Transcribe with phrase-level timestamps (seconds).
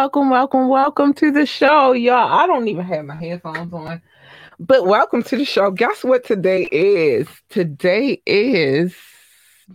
[0.00, 2.32] Welcome, welcome, welcome to the show, y'all.
[2.32, 4.00] I don't even have my headphones on,
[4.58, 5.70] but welcome to the show.
[5.70, 7.28] Guess what today is?
[7.50, 8.96] Today is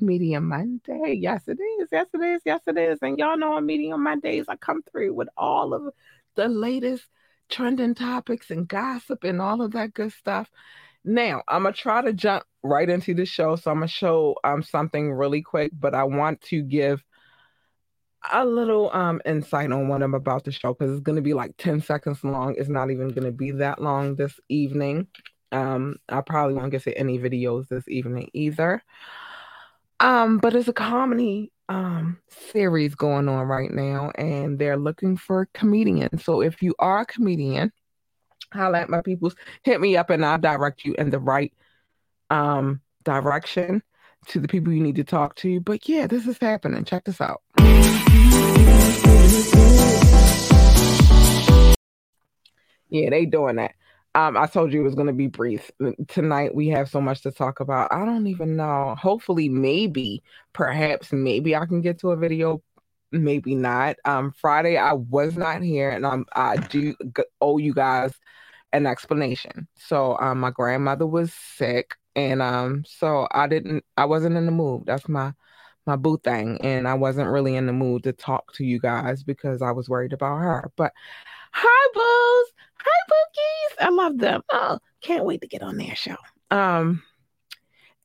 [0.02, 1.14] Medium Monday.
[1.22, 1.90] Yes, it is.
[1.92, 2.42] Yes, it is.
[2.44, 2.98] Yes, it is.
[3.04, 5.94] And y'all know on Medium Mondays, I come through with all of
[6.34, 7.06] the latest
[7.48, 10.50] trending topics and gossip and all of that good stuff.
[11.04, 13.58] Now, I'm gonna try to jump right into the show.
[13.58, 17.04] So I'm gonna show um something really quick, but I want to give
[18.31, 21.34] a little um insight on what I'm about to show because it's going to be
[21.34, 22.56] like 10 seconds long.
[22.58, 25.08] It's not even going to be that long this evening.
[25.52, 28.83] Um, I probably won't get to any videos this evening either.
[29.99, 32.20] Um, but it's a comedy um
[32.52, 36.23] series going on right now, and they're looking for comedians.
[36.23, 37.72] So if you are a comedian,
[38.54, 41.54] holla at my peoples, hit me up and I'll direct you in the right
[42.30, 43.82] um direction
[44.28, 45.60] to the people you need to talk to.
[45.60, 46.83] But yeah, this is happening.
[46.83, 47.42] Check this out.
[52.89, 53.73] Yeah, they doing that.
[54.14, 55.70] Um, I told you it was going to be brief.
[56.08, 57.92] Tonight we have so much to talk about.
[57.92, 58.95] I don't even know.
[58.98, 60.23] Hopefully, maybe,
[60.54, 62.64] perhaps, maybe I can get to a video.
[63.11, 63.98] Maybe not.
[64.05, 66.95] Um, Friday I was not here, and I'm I do
[67.42, 68.14] owe you guys
[68.71, 69.67] an explanation.
[69.75, 73.83] So, um, my grandmother was sick, and um, so I didn't.
[73.98, 74.83] I wasn't in the mood.
[74.86, 75.33] That's my
[75.86, 79.23] my boo thing, and I wasn't really in the mood to talk to you guys
[79.23, 80.72] because I was worried about her.
[80.76, 80.94] But
[81.52, 84.42] hi, boos, hi, bookies, I love them.
[84.52, 86.18] Oh, can't wait to get on their show.
[86.52, 87.04] Um,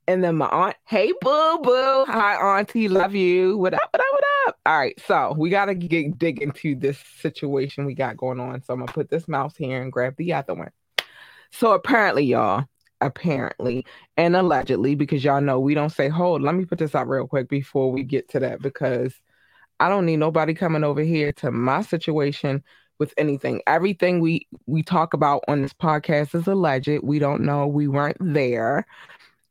[0.06, 3.56] and then my aunt, hey, boo boo, hi, auntie, love you.
[3.56, 3.80] What up?
[3.90, 4.06] What up?
[4.12, 4.58] What up?
[4.66, 8.62] All right, so we gotta get dig into this situation we got going on.
[8.62, 10.70] So I'm gonna put this mouse here and grab the other one.
[11.52, 12.64] So apparently, y'all,
[13.00, 13.84] apparently
[14.16, 17.26] and allegedly because y'all know we don't say hold let me put this out real
[17.26, 19.14] quick before we get to that because
[19.78, 22.62] i don't need nobody coming over here to my situation
[23.00, 23.62] with anything.
[23.66, 27.00] Everything we we talk about on this podcast is alleged.
[27.02, 27.66] We don't know.
[27.66, 28.86] We weren't there.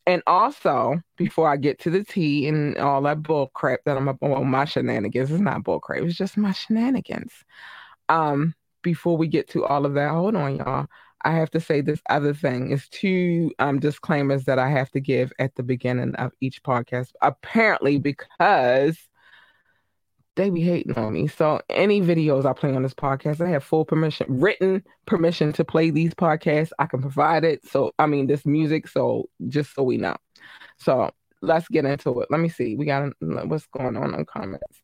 [0.06, 4.08] And also before i get to the tea and all that bull crap that i'm
[4.08, 7.34] up on well, my shenanigans it's not bull crap it's just my shenanigans.
[8.08, 10.88] Um before we get to all of that hold on y'all
[11.24, 15.00] I have to say this other thing is two um, disclaimers that I have to
[15.00, 17.12] give at the beginning of each podcast.
[17.22, 18.97] Apparently, because
[20.35, 21.28] they be hating on me.
[21.28, 25.66] So any videos I play on this podcast, I have full permission, written permission to
[25.66, 26.72] play these podcasts.
[26.80, 27.68] I can provide it.
[27.68, 28.88] So I mean this music.
[28.88, 30.16] So just so we know.
[30.78, 32.30] So let's get into it.
[32.31, 32.75] Let me see.
[32.75, 34.81] We got what's going on in comments.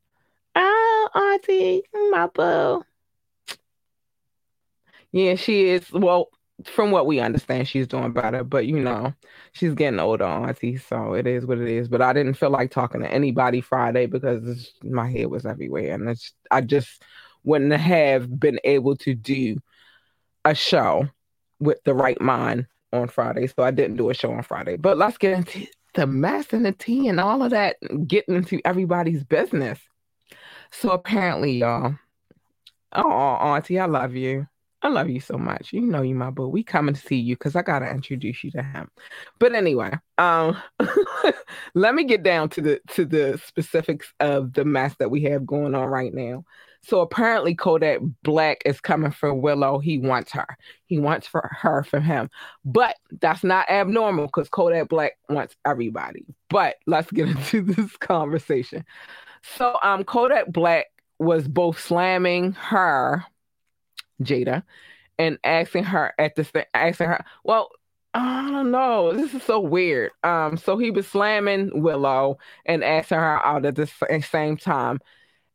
[0.55, 2.83] Oh, Auntie, my boo.
[5.15, 5.89] Yeah, she is.
[5.93, 6.27] Well,
[6.65, 9.13] from what we understand, she's doing better, but you know,
[9.53, 10.75] she's getting older, auntie.
[10.75, 11.87] So it is what it is.
[11.87, 16.13] But I didn't feel like talking to anybody Friday because my head was everywhere, and
[16.51, 17.01] I just
[17.45, 19.55] wouldn't have been able to do
[20.43, 21.07] a show
[21.61, 23.47] with the right mind on Friday.
[23.47, 24.75] So I didn't do a show on Friday.
[24.75, 28.59] But let's get into the mess and the tea and all of that, getting into
[28.65, 29.79] everybody's business.
[30.71, 31.95] So apparently, y'all,
[32.91, 34.47] oh, auntie, I love you.
[34.85, 35.73] I love you so much.
[35.73, 36.47] You know you my boo.
[36.47, 38.87] We coming to see you because I gotta introduce you to him.
[39.39, 40.61] But anyway, um,
[41.73, 45.43] let me get down to the to the specifics of the mess that we have
[45.43, 46.45] going on right now.
[46.83, 49.79] So apparently Kodak Black is coming for Willow.
[49.79, 50.55] He wants her.
[50.85, 52.29] He wants for her from him.
[52.63, 56.27] But that's not abnormal because Kodak Black wants everybody.
[56.47, 58.85] But let's get into this conversation.
[59.57, 63.25] So um Kodak Black was both slamming her
[64.21, 64.63] Jada
[65.17, 67.69] and asking her at the asking her, well,
[68.13, 69.13] I don't know.
[69.13, 70.11] This is so weird.
[70.23, 73.89] Um, so he was slamming Willow and asking her out at the
[74.21, 74.99] same time.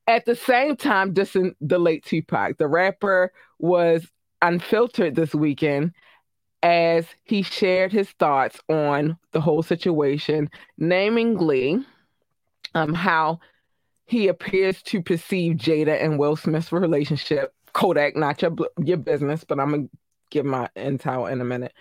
[0.06, 2.58] At the same time, dissing the late Tupac.
[2.58, 4.06] The rapper was
[4.42, 5.92] unfiltered this weekend
[6.62, 11.82] as he shared his thoughts on the whole situation, namingly
[12.74, 13.40] um, how
[14.04, 19.60] he appears to perceive Jada and Will Smith's relationship Kodak, not your your business, but
[19.60, 19.88] I'm gonna
[20.30, 21.72] give my intel in a minute.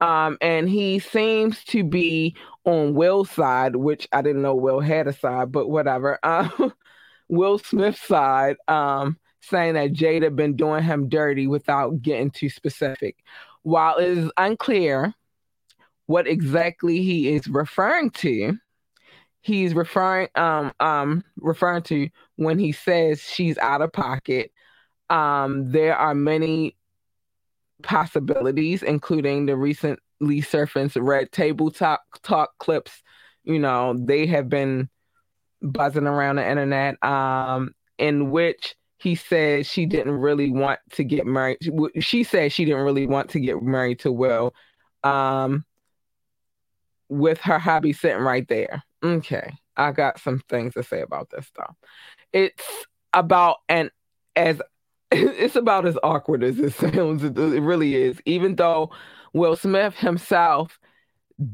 [0.00, 5.06] Um, and he seems to be on Will's side, which I didn't know Will had
[5.06, 6.18] a side, but whatever.
[6.24, 6.72] Um,
[7.28, 13.16] Will Smith's side, um, saying that Jada been doing him dirty without getting too specific.
[13.62, 15.14] While it is unclear
[16.04, 18.58] what exactly he is referring to,
[19.40, 24.50] he's referring um um referring to when he says she's out of pocket
[25.10, 26.76] um, there are many
[27.82, 33.02] possibilities, including the recently surfaced Red Table Talk, talk clips.
[33.44, 34.88] You know, they have been
[35.60, 41.26] buzzing around the internet, um, in which he said she didn't really want to get
[41.26, 41.58] married.
[42.00, 44.54] She said she didn't really want to get married to Will.
[45.02, 45.64] Um,
[47.08, 48.82] with her hobby sitting right there.
[49.02, 51.74] Okay, I got some things to say about this though.
[52.32, 52.64] It's
[53.12, 53.90] about and
[54.34, 54.60] as
[55.16, 57.22] it's about as awkward as it sounds.
[57.22, 58.20] It, really is.
[58.26, 58.90] Even though
[59.32, 60.78] Will Smith himself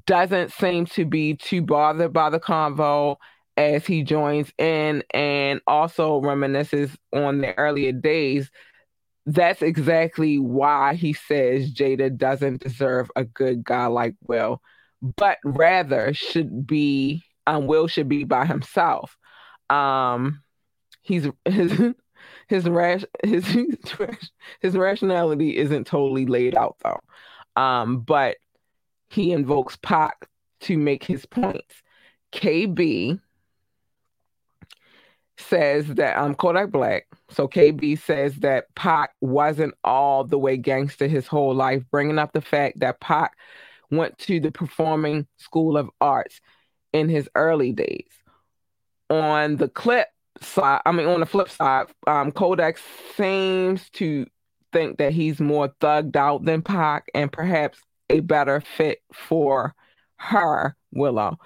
[0.07, 3.17] doesn't seem to be too bothered by the convo
[3.57, 8.51] as he joins in and also reminisces on the earlier days.
[9.27, 14.63] That's exactly why he says Jada doesn't deserve a good guy like Will,
[15.03, 19.17] but rather should be um, Will should be by himself.
[19.69, 20.43] Um,
[21.03, 21.79] he's his
[22.51, 23.47] his rash his
[24.61, 27.01] his rationality isn't totally laid out though.
[27.61, 28.37] Um, but
[29.09, 30.29] he invokes Pac
[30.63, 31.83] to make his points.
[32.33, 33.21] KB
[35.39, 37.07] says that um Kodak Black.
[37.31, 42.33] So KB says that Pac wasn't all the way gangster his whole life, bringing up
[42.33, 43.37] the fact that Pac
[43.93, 46.41] went to the Performing School of Arts
[46.93, 48.11] in his early days.
[49.09, 50.09] On the clip
[50.41, 52.79] side, I mean, on the flip side, um, Kodak
[53.17, 54.27] seems to
[54.73, 57.79] think that he's more thugged out than Pac and perhaps
[58.09, 59.75] a better fit for
[60.17, 61.39] her, Willow,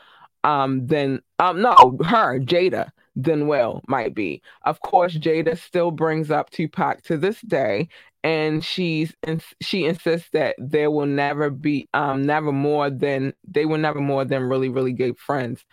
[0.43, 4.43] um, than, um, no, her, Jada, than Will might be.
[4.63, 7.89] Of course, Jada still brings up Tupac to this day,
[8.23, 9.15] and she's
[9.61, 14.25] she insists that there will never be um never more than they were never more
[14.25, 15.65] than really really good friends.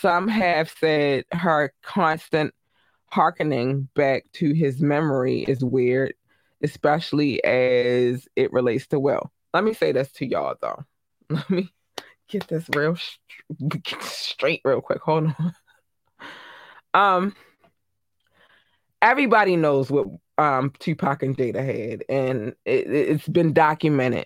[0.00, 2.54] Some have said her constant
[3.10, 6.14] harkening back to his memory is weird,
[6.62, 9.30] especially as it relates to Will.
[9.54, 10.84] Let me say this to y'all though.
[11.30, 11.72] Let me
[12.28, 12.96] get this real
[14.00, 15.00] straight real quick.
[15.02, 15.54] Hold on.
[16.94, 17.36] Um,
[19.02, 20.06] everybody knows what
[20.38, 24.24] um Tupac and Jada had, and it, it's been documented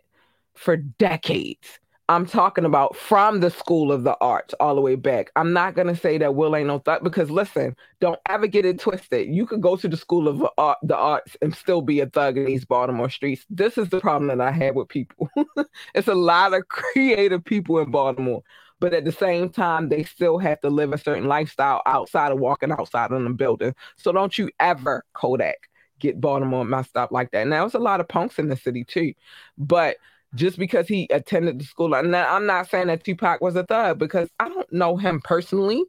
[0.55, 1.80] for decades.
[2.11, 5.31] I'm talking about from the school of the arts all the way back.
[5.37, 8.81] I'm not gonna say that Will ain't no thug because listen, don't ever get it
[8.81, 9.33] twisted.
[9.33, 10.41] You could go to the school of
[10.83, 13.47] the arts and still be a thug in these Baltimore streets.
[13.49, 15.31] This is the problem that I have with people.
[15.95, 18.43] it's a lot of creative people in Baltimore
[18.81, 22.39] but at the same time, they still have to live a certain lifestyle outside of
[22.39, 23.75] walking outside in the building.
[23.97, 27.47] So don't you ever, Kodak, get Baltimore messed up like that.
[27.47, 29.13] Now, it's a lot of punks in the city too,
[29.59, 29.99] but
[30.35, 33.99] just because he attended the school, and I'm not saying that Tupac was a thug
[33.99, 35.85] because I don't know him personally.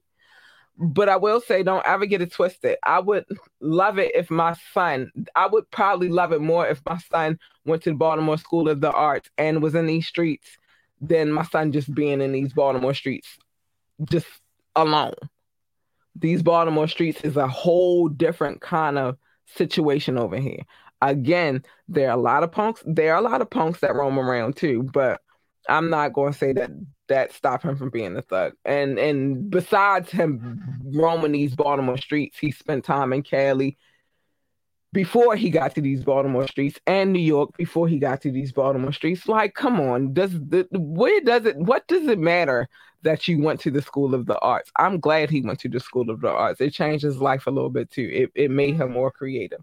[0.84, 2.78] But I will say, don't ever get it twisted.
[2.84, 3.26] I would
[3.60, 7.84] love it if my son, I would probably love it more if my son went
[7.84, 10.58] to the Baltimore School of the Arts and was in these streets
[11.00, 13.38] than my son just being in these Baltimore streets
[14.10, 14.26] just
[14.76, 15.14] alone.
[16.16, 20.64] These Baltimore streets is a whole different kind of situation over here.
[21.02, 22.84] Again, there are a lot of punks.
[22.86, 25.22] There are a lot of punks that roam around too, but
[25.68, 26.72] I'm not going to say that
[27.08, 28.54] that stopped him from being a thug.
[28.66, 33.78] And and besides him roaming these Baltimore streets, he spent time in Cali
[34.94, 38.52] before he got to these Baltimore streets and New York before he got to these
[38.52, 39.28] Baltimore streets.
[39.28, 42.68] Like, come on, does the where does it what does it matter
[43.04, 44.72] that you went to the School of the Arts?
[44.78, 46.62] I'm glad he went to the School of the Arts.
[46.62, 48.10] It changed his life a little bit too.
[48.12, 49.62] It it made him more creative.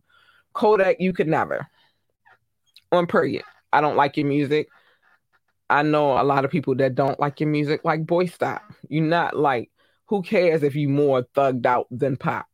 [0.59, 1.69] Kodak, you could never.
[2.91, 3.45] On period.
[3.73, 4.69] I don't like your music.
[5.71, 7.85] I know a lot of people that don't like your music.
[7.85, 8.63] Like, boy, stop.
[8.89, 9.71] You're not like,
[10.07, 12.47] who cares if you more thugged out than pop?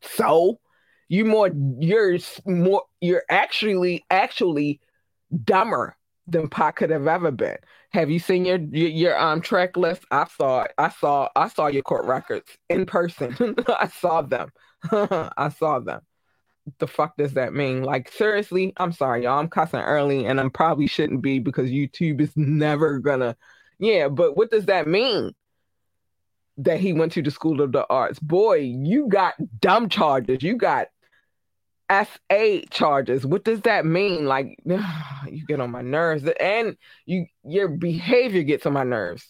[0.00, 0.58] So
[1.08, 1.50] you more
[1.80, 4.80] you're more you're actually actually
[5.44, 7.58] dumber than Pac could have ever been.
[7.90, 10.04] Have you seen your, your your, um track list?
[10.10, 10.64] I saw.
[10.78, 13.36] I saw I saw your court records in person.
[13.68, 14.50] I saw them.
[14.90, 16.00] I saw them.
[16.78, 17.82] The fuck does that mean?
[17.82, 19.38] Like seriously, I'm sorry, y'all.
[19.38, 23.36] I'm cussing early, and I probably shouldn't be because YouTube is never gonna.
[23.78, 25.32] Yeah, but what does that mean?
[26.58, 28.18] That he went to the School of the Arts.
[28.18, 30.42] Boy, you got dumb charges.
[30.42, 30.88] You got
[31.90, 33.26] SA charges.
[33.26, 34.26] What does that mean?
[34.26, 39.26] Like you get on my nerves and you your behavior gets on my nerves.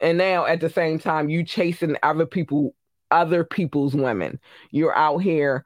[0.00, 2.74] And now at the same time you chasing other people
[3.10, 4.40] other people's women.
[4.70, 5.64] You're out here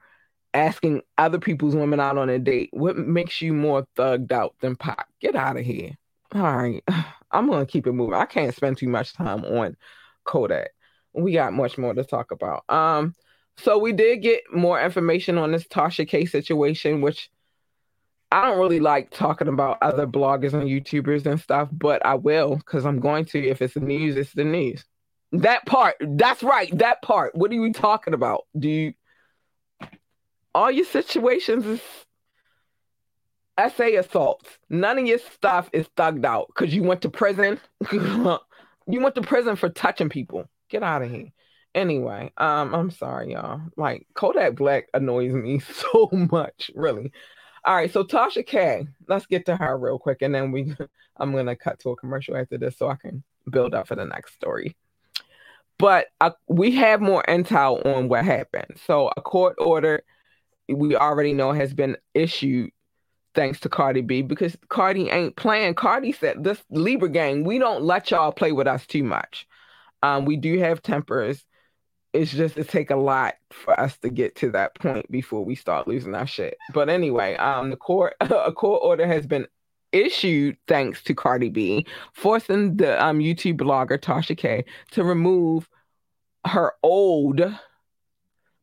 [0.58, 2.70] asking other people's women out on a date.
[2.72, 5.06] What makes you more thugged out than pop?
[5.20, 5.92] Get out of here.
[6.34, 6.82] All right.
[7.30, 8.14] I'm going to keep it moving.
[8.14, 9.76] I can't spend too much time on
[10.24, 10.70] Kodak.
[11.12, 12.64] We got much more to talk about.
[12.68, 13.14] Um
[13.58, 17.28] so we did get more information on this Tasha K situation, which
[18.30, 22.56] I don't really like talking about other bloggers and YouTubers and stuff, but I will
[22.56, 23.44] because I'm going to.
[23.44, 24.84] If it's the news, it's the news.
[25.32, 26.76] That part, that's right.
[26.78, 27.34] That part.
[27.34, 28.44] What are you talking about?
[28.58, 28.92] Do you?
[30.54, 31.80] All your situations is
[33.58, 34.48] SA assaults.
[34.70, 37.58] None of your stuff is thugged out because you went to prison.
[37.92, 38.38] you
[38.86, 40.48] went to prison for touching people.
[40.70, 41.32] Get out of here.
[41.74, 43.60] Anyway, um, I'm sorry, y'all.
[43.76, 45.58] Like Kodak Black annoys me
[45.92, 47.12] so much, really.
[47.64, 50.74] All right, so Tasha K, let's get to her real quick, and then we
[51.16, 54.04] I'm gonna cut to a commercial after this so I can build up for the
[54.04, 54.76] next story.
[55.78, 58.80] But uh, we have more intel on what happened.
[58.86, 60.02] So a court order
[60.68, 62.70] we already know has been issued
[63.34, 65.74] thanks to Cardi B because Cardi ain't playing.
[65.74, 69.46] Cardi said this Libra gang, we don't let y'all play with us too much.
[70.02, 71.44] Um, we do have tempers.
[72.12, 75.54] It's just it take a lot for us to get to that point before we
[75.54, 76.56] start losing our shit.
[76.72, 79.46] But anyway, um, the court a court order has been
[79.92, 85.68] issued thanks to Cardi B, forcing the um YouTube blogger Tasha K to remove
[86.46, 87.40] her old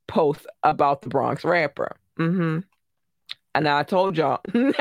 [0.07, 1.95] post about the Bronx rapper.
[2.19, 2.59] Mm-hmm.
[3.53, 4.73] And I told y'all, boo,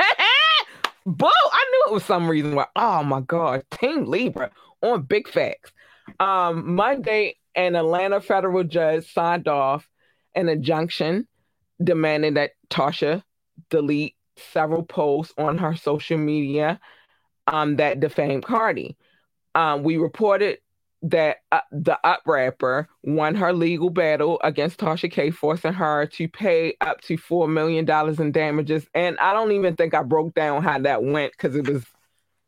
[1.27, 2.67] I knew it was some reason why.
[2.75, 4.51] Oh my God, Team Libra
[4.81, 5.71] on Big Facts.
[6.19, 9.87] Um, Monday, an Atlanta federal judge signed off
[10.35, 11.27] an injunction
[11.83, 13.23] demanding that Tasha
[13.69, 16.79] delete several posts on her social media
[17.47, 18.97] um, that defamed Cardi.
[19.53, 20.59] Um, we reported
[21.03, 26.27] that uh, the up rapper won her legal battle against Tasha K, forcing her to
[26.27, 28.87] pay up to $4 million in damages.
[28.93, 31.85] And I don't even think I broke down how that went because it was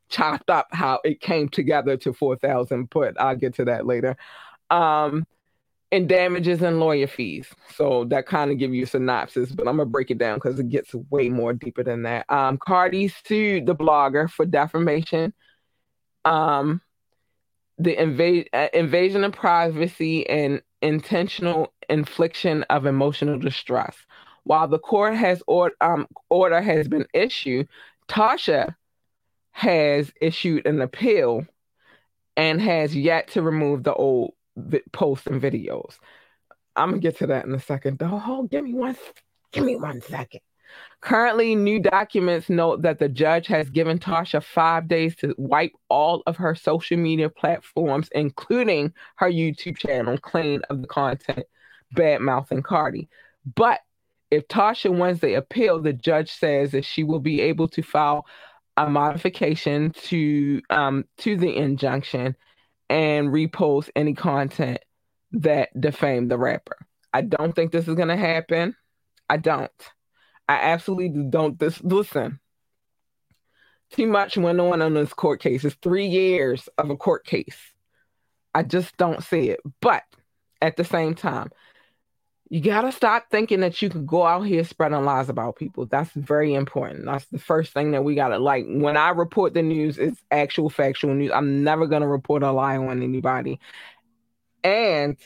[0.09, 4.15] chopped up how it came together to 4000 but I'll get to that later.
[4.69, 5.25] Um,
[5.91, 7.47] and damages and lawyer fees.
[7.75, 10.59] So that kind of give you a synopsis, but I'm gonna break it down because
[10.59, 12.29] it gets way more deeper than that.
[12.29, 15.33] Um, Cardi sued the blogger for defamation.
[16.25, 16.81] Um,
[17.77, 23.95] the inv- uh, invasion of privacy and intentional infliction of emotional distress.
[24.43, 27.67] While the court has or- um, order has been issued,
[28.07, 28.75] Tasha
[29.51, 31.45] has issued an appeal
[32.35, 35.97] and has yet to remove the old vi- posts and videos.
[36.75, 37.97] I'm gonna get to that in a second.
[38.01, 38.95] Oh, give me one,
[39.51, 40.41] give me one second.
[41.01, 46.23] Currently, new documents note that the judge has given Tasha five days to wipe all
[46.25, 51.45] of her social media platforms, including her YouTube channel, clean of the content
[51.93, 53.07] bad mouthing Cardi.
[53.55, 53.81] But
[54.31, 58.25] if Tasha wins the appeal, the judge says that she will be able to file
[58.75, 62.35] a modification to um, to the injunction
[62.89, 64.79] and repost any content
[65.31, 66.77] that defamed the rapper.
[67.13, 68.75] I don't think this is going to happen.
[69.29, 69.71] I don't.
[70.47, 71.61] I absolutely don't.
[71.83, 72.39] Listen.
[73.91, 75.63] Too much went on in this court case.
[75.63, 77.57] It's three years of a court case.
[78.53, 79.61] I just don't see it.
[79.81, 80.03] But
[80.61, 81.51] at the same time,
[82.49, 85.85] you gotta stop thinking that you can go out here spreading lies about people.
[85.85, 87.05] That's very important.
[87.05, 88.65] That's the first thing that we gotta like.
[88.67, 91.31] When I report the news, it's actual factual news.
[91.33, 93.59] I'm never gonna report a lie on anybody.
[94.63, 95.17] And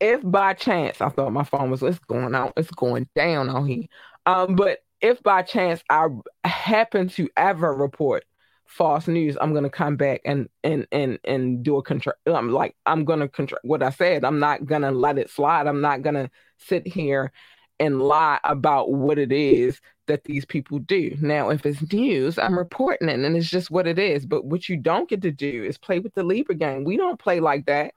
[0.00, 3.64] if by chance I thought my phone was it's going out, it's going down out
[3.64, 3.84] here.
[4.26, 6.08] Um, but if by chance I
[6.44, 8.24] happen to ever report
[8.66, 12.20] false news, I'm gonna come back and and and and do a contract.
[12.26, 14.24] I'm like I'm gonna contract what I said.
[14.24, 15.66] I'm not gonna let it slide.
[15.66, 17.32] I'm not gonna sit here
[17.80, 21.16] and lie about what it is that these people do.
[21.20, 24.26] Now, if it's news, I'm reporting it, and it's just what it is.
[24.26, 26.84] But what you don't get to do is play with the Libra game.
[26.84, 27.94] We don't play like that.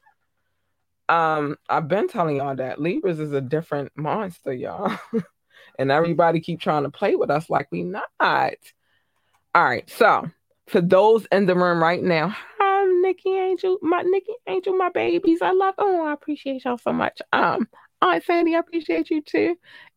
[1.09, 4.97] Um, I've been telling y'all that Libras is a different monster, y'all.
[5.77, 8.03] and everybody keep trying to play with us like we not.
[8.19, 10.29] All right, so
[10.67, 15.39] for those in the room right now, hi Nikki Angel, my Nikki Angel, my babies.
[15.41, 15.75] I love.
[15.77, 17.21] Oh, I appreciate y'all so much.
[17.33, 17.67] Um,
[18.01, 19.55] Aunt Sandy, I appreciate you too,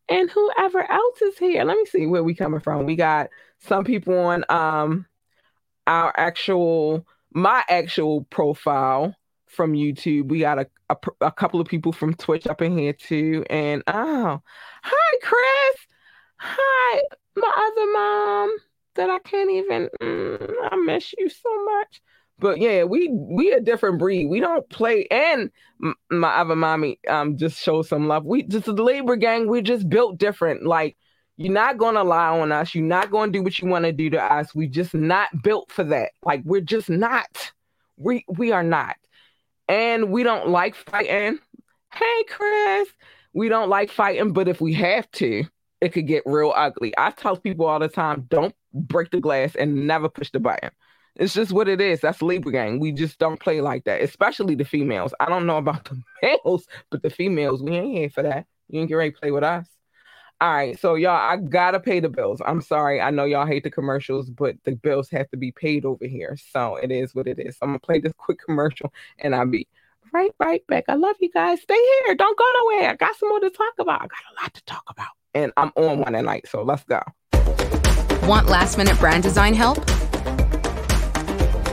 [0.09, 1.63] and whoever else is here.
[1.63, 2.85] Let me see where we coming from.
[2.85, 5.05] We got some people on um
[5.87, 9.15] our actual my actual profile
[9.51, 10.29] from YouTube.
[10.29, 13.83] We got a, a, a couple of people from Twitch up in here too, and
[13.87, 14.41] oh,
[14.83, 15.87] hi Chris,
[16.37, 17.01] hi
[17.35, 18.57] my other mom
[18.95, 19.89] that I can't even.
[20.01, 22.01] Mm, I miss you so much.
[22.39, 24.25] But yeah, we we a different breed.
[24.25, 25.07] We don't play.
[25.11, 25.51] And
[26.09, 28.25] my other mommy um just show some love.
[28.25, 29.47] We just the Libra gang.
[29.47, 30.65] We're just built different.
[30.65, 30.97] Like
[31.37, 32.73] you're not gonna lie on us.
[32.73, 34.55] You're not gonna do what you want to do to us.
[34.55, 36.11] We just not built for that.
[36.23, 37.51] Like we're just not.
[37.97, 38.95] We we are not.
[39.71, 41.39] And we don't like fighting.
[41.93, 42.89] Hey Chris,
[43.31, 45.45] we don't like fighting, but if we have to,
[45.79, 46.93] it could get real ugly.
[46.97, 50.71] I tell people all the time, don't break the glass and never push the button.
[51.15, 52.01] It's just what it is.
[52.01, 52.81] That's Libra gang.
[52.81, 55.13] We just don't play like that, especially the females.
[55.21, 58.47] I don't know about the males, but the females, we ain't here for that.
[58.67, 59.67] You ain't get ready to play with us.
[60.41, 62.41] All right, so y'all, I gotta pay the bills.
[62.43, 62.99] I'm sorry.
[62.99, 66.35] I know y'all hate the commercials, but the bills have to be paid over here.
[66.51, 67.59] So it is what it is.
[67.61, 69.67] I'm gonna play this quick commercial and I'll be
[70.11, 70.85] right right back.
[70.87, 71.61] I love you guys.
[71.61, 72.15] Stay here.
[72.15, 72.89] Don't go nowhere.
[72.89, 74.01] I got some more to talk about.
[74.01, 75.09] I got a lot to talk about.
[75.35, 77.01] And I'm on one tonight, so let's go.
[78.27, 79.77] Want last minute brand design help?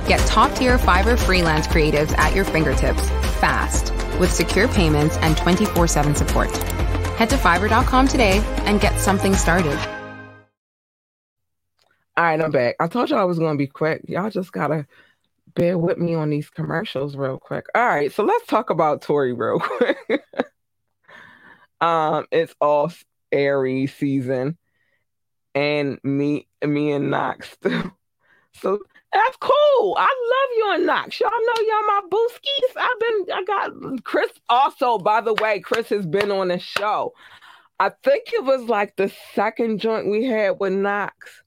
[0.07, 3.09] Get top tier Fiverr freelance creatives at your fingertips
[3.41, 6.78] fast with secure payments and 24 7 support.
[7.19, 9.77] Head to fiverr.com today and get something started.
[12.17, 12.77] All right, I'm back.
[12.79, 14.03] I told y'all I was going to be quick.
[14.07, 14.87] Y'all just got to
[15.53, 17.67] bear with me on these commercials real quick.
[17.75, 19.99] All right, so let's talk about Tory real quick.
[21.81, 22.93] um, it's all
[23.33, 24.57] Aries season,
[25.57, 27.57] and me, me and Knox.
[28.55, 28.79] so
[29.13, 29.97] that's cool.
[29.99, 31.21] I love you and Knox.
[31.21, 32.77] Y'all know y'all my booskies.
[32.77, 37.15] I've been, I got Chris also, by the way, Chris has been on the show.
[37.81, 41.43] I think it was like the second joint we had with Knox.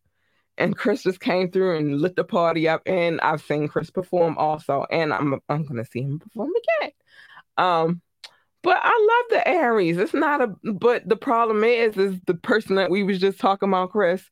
[0.57, 2.81] And Chris just came through and lit the party up.
[2.85, 4.85] And I've seen Chris perform also.
[4.91, 6.91] And I'm I'm gonna see him perform again.
[7.57, 8.01] Um,
[8.63, 9.97] but I love the Aries.
[9.97, 13.69] It's not a but the problem is is the person that we was just talking
[13.69, 14.23] about, Chris,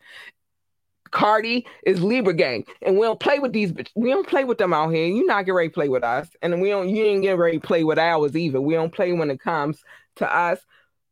[1.11, 3.73] Cardi is Libra gang, and we don't play with these.
[3.95, 5.05] We don't play with them out here.
[5.07, 6.89] You not get ready to play with us, and we don't.
[6.89, 8.61] You ain't get ready to play with ours either.
[8.61, 9.83] We don't play when it comes
[10.17, 10.59] to us.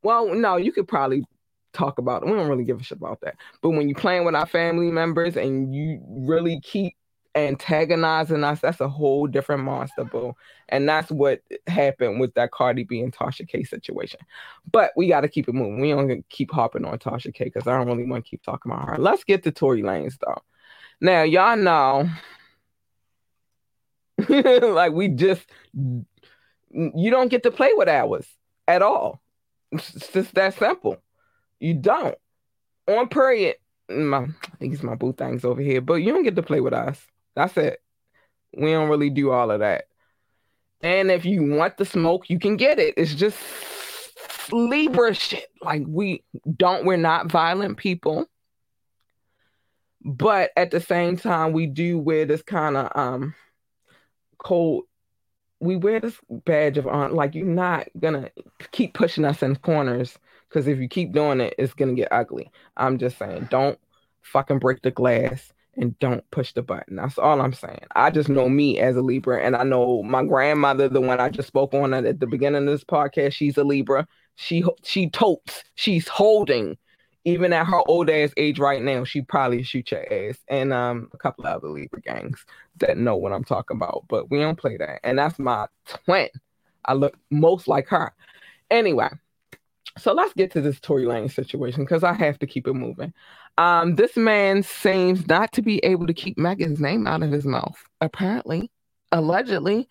[0.03, 1.25] Well, no, you could probably
[1.73, 2.25] talk about it.
[2.25, 3.35] We don't really give a shit about that.
[3.61, 6.96] But when you're playing with our family members and you really keep
[7.37, 10.35] antagonizing us, that's a whole different monster, boo.
[10.69, 14.19] And that's what happened with that Cardi B and Tasha K situation.
[14.71, 15.79] But we got to keep it moving.
[15.79, 18.71] We don't keep hopping on Tasha K because I don't really want to keep talking
[18.71, 18.97] about her.
[18.97, 20.41] Let's get to Tory Lanez though.
[20.99, 22.09] Now y'all know,
[24.29, 28.27] like we just you don't get to play with ours
[28.67, 29.21] at all.
[29.71, 30.97] It's just that simple.
[31.59, 32.15] You don't.
[32.87, 33.57] On period,
[33.89, 34.27] my
[34.59, 36.99] these my boo things over here, but you don't get to play with us.
[37.37, 37.83] That's it.
[38.57, 39.85] We don't really do all of that.
[40.81, 42.95] And if you want the smoke, you can get it.
[42.97, 43.37] It's just
[44.51, 45.45] Libra shit.
[45.61, 46.23] Like we
[46.55, 48.25] don't, we're not violent people.
[50.03, 53.35] But at the same time, we do wear this kind of um
[54.39, 54.85] cold.
[55.59, 57.13] We wear this badge of honor.
[57.13, 58.31] Like you're not gonna
[58.71, 60.17] keep pushing us in corners
[60.49, 62.49] because if you keep doing it, it's gonna get ugly.
[62.75, 63.77] I'm just saying, don't
[64.23, 66.95] fucking break the glass and don't push the button.
[66.95, 67.81] That's all I'm saying.
[67.95, 71.29] I just know me as a Libra, and I know my grandmother, the one I
[71.29, 73.33] just spoke on at the beginning of this podcast.
[73.33, 74.07] She's a Libra.
[74.35, 75.63] She she totes.
[75.75, 76.77] She's holding.
[77.25, 80.37] Even at her old ass age right now, she probably shoot your ass.
[80.47, 82.45] And um, a couple of other Libra gangs
[82.77, 85.01] that know what I'm talking about, but we don't play that.
[85.03, 85.67] And that's my
[86.05, 86.29] twin.
[86.85, 88.13] I look most like her.
[88.71, 89.09] Anyway,
[89.97, 93.13] so let's get to this Tory Lane situation because I have to keep it moving.
[93.57, 97.45] Um, this man seems not to be able to keep Megan's name out of his
[97.45, 98.71] mouth, apparently,
[99.11, 99.87] allegedly.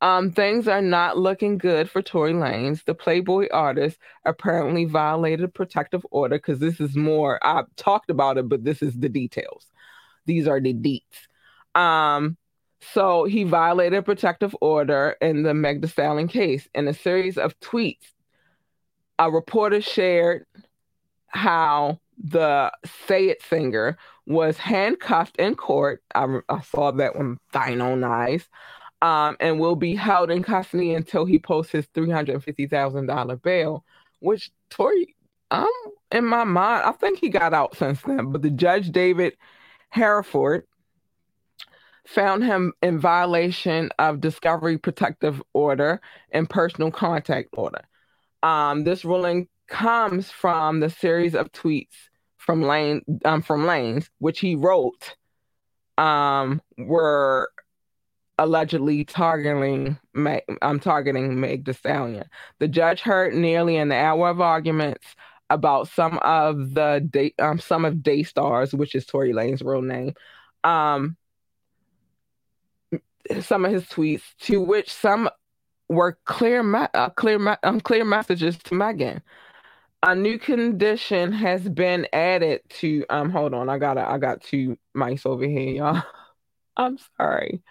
[0.00, 2.84] Um, things are not looking good for Tory Lanez.
[2.84, 8.36] The Playboy artist apparently violated a protective order because this is more, I've talked about
[8.36, 9.70] it, but this is the details.
[10.26, 11.28] These are the deets.
[11.80, 12.36] Um,
[12.92, 16.68] so he violated a protective order in the Meg Thee case.
[16.74, 18.11] In a series of tweets,
[19.26, 20.46] a reporter shared
[21.28, 22.72] how the
[23.06, 26.02] Say It singer was handcuffed in court.
[26.14, 28.48] I, I saw that one Dino Eyes.
[29.00, 33.84] Um, and will be held in custody until he posts his $350,000 bail,
[34.20, 35.16] which Tory,
[35.50, 35.66] um,
[36.12, 38.30] in my mind, I think he got out since then.
[38.30, 39.36] But the judge, David
[39.92, 40.62] Herriford,
[42.06, 47.80] found him in violation of discovery protective order and personal contact order.
[48.42, 51.94] Um, this ruling comes from the series of tweets
[52.36, 55.14] from Lane um, from Lanez, which he wrote,
[55.96, 57.48] um, were
[58.38, 62.24] allegedly targeting Meg, um, targeting Meg Thee Stallion.
[62.58, 65.06] The judge heard nearly an hour of arguments
[65.50, 70.14] about some of the day, um, some of Daystar's, which is Tory Lane's real name,
[70.64, 71.16] um,
[73.40, 75.28] some of his tweets, to which some
[75.92, 79.22] were clear, me- uh, clear, um, clear messages to Megan.
[80.02, 84.76] A new condition has been added to um hold on i got i got two
[84.94, 86.02] mice over here y'all.
[86.76, 87.62] I'm sorry.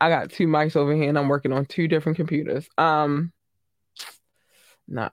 [0.00, 2.68] I got two mice over here and i'm working on two different computers.
[2.76, 3.32] Um
[4.86, 5.08] no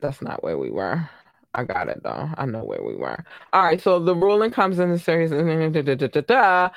[0.00, 1.08] that's not where we were
[1.54, 4.78] i got it though i know where we were all right so the ruling comes
[4.78, 6.70] in the series the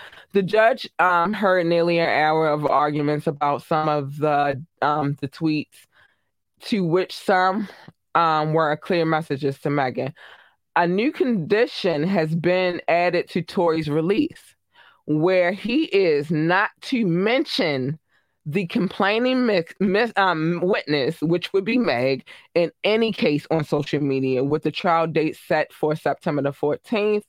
[0.43, 5.87] judge um heard nearly an hour of arguments about some of the um the tweets
[6.61, 7.67] to which some
[8.15, 10.13] um, were clear messages to Megan.
[10.75, 14.55] a new condition has been added to Tory's release,
[15.05, 17.99] where he is not to mention
[18.47, 19.61] the complaining
[20.15, 25.05] um, witness, which would be Meg, in any case on social media, with the trial
[25.05, 27.23] date set for September the 14th.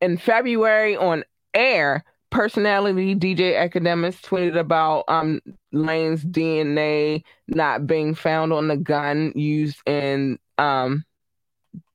[0.00, 5.40] In February on air, personality DJ Akademiks tweeted about um,
[5.72, 11.04] Lane's DNA not being found on the gun used in um,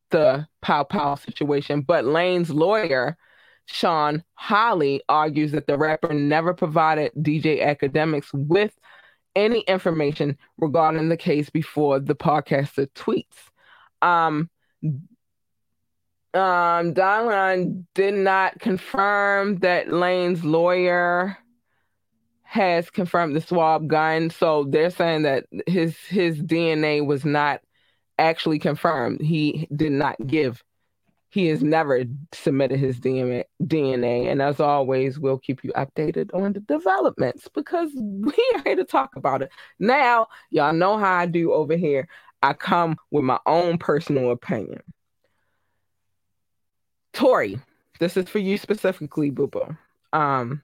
[0.10, 3.18] the Pow Pow situation, but Lane's lawyer
[3.66, 8.74] Shawn Holley argues that the rapper never provided DJ Akademiks with
[9.36, 13.26] any information regarding the case before the podcaster tweets.
[14.02, 14.50] Um,
[16.34, 21.38] um, Dylan did not confirm that Lane's lawyer
[22.44, 27.62] has confirmed the swab gun, so they're saying that his his DNA was not
[28.18, 29.22] actually confirmed.
[29.22, 30.64] He did not give
[31.32, 33.46] he has never submitted his DNA.
[34.28, 38.84] And as always, we'll keep you updated on the developments because we are here to
[38.84, 39.50] talk about it.
[39.80, 42.10] Now, y'all know how I do over here.
[42.44, 44.82] I come with my own personal opinion.
[47.14, 47.60] Tory,
[48.00, 49.78] this is for you specifically, Boo Boo.
[50.12, 50.62] Um,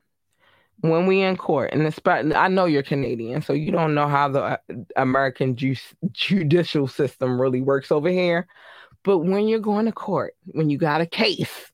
[0.82, 4.27] when we in court, and especially, I know you're Canadian, so you don't know how
[4.27, 4.58] the uh,
[4.97, 5.75] American ju-
[6.12, 8.47] judicial system really works over here.
[9.03, 11.71] But when you're going to court, when you got a case,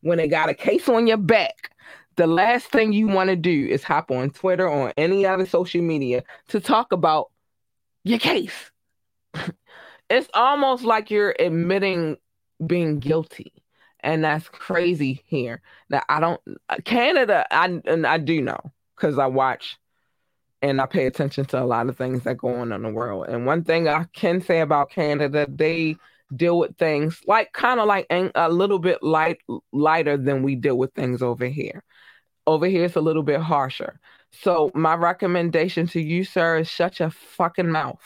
[0.00, 1.70] when they got a case on your back,
[2.16, 5.82] the last thing you want to do is hop on Twitter or any other social
[5.82, 7.30] media to talk about
[8.04, 8.70] your case.
[10.10, 12.16] it's almost like you're admitting
[12.66, 13.52] being guilty.
[14.00, 15.62] And that's crazy here.
[15.88, 18.58] Now I don't uh, Canada, I and I do know
[18.96, 19.78] because I watch
[20.60, 23.26] and I pay attention to a lot of things that go on in the world.
[23.28, 25.96] And one thing I can say about Canada, they
[26.34, 29.38] deal with things like kind of like a little bit light
[29.72, 31.82] lighter than we deal with things over here.
[32.46, 34.00] Over here it's a little bit harsher.
[34.32, 38.02] So my recommendation to you, sir, is shut your fucking mouth.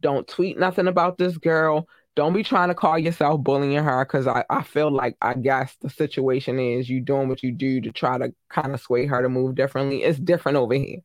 [0.00, 1.88] Don't tweet nothing about this girl.
[2.16, 5.76] Don't be trying to call yourself bullying her because I, I feel like I guess
[5.80, 9.22] the situation is you doing what you do to try to kind of sway her
[9.22, 10.02] to move differently.
[10.02, 11.00] It's different over here.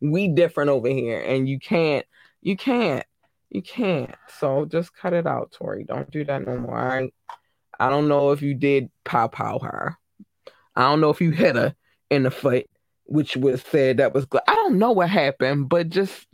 [0.00, 2.06] We different over here, and you can't
[2.40, 3.04] you can't
[3.54, 4.14] you can't.
[4.38, 5.84] So just cut it out, Tory.
[5.84, 6.74] Don't do that no more.
[6.74, 7.14] Right.
[7.78, 9.96] I don't know if you did pow pow her.
[10.76, 11.74] I don't know if you hit her
[12.10, 12.66] in the foot,
[13.04, 14.42] which was said that was good.
[14.48, 16.26] I don't know what happened, but just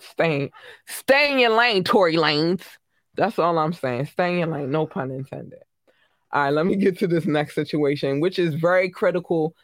[0.00, 0.50] stay
[0.86, 2.62] stay in your lane, Tory Lanez.
[3.14, 4.06] That's all I'm saying.
[4.06, 5.60] Stay in your lane, no pun intended.
[6.32, 9.54] All right, let me get to this next situation, which is very critical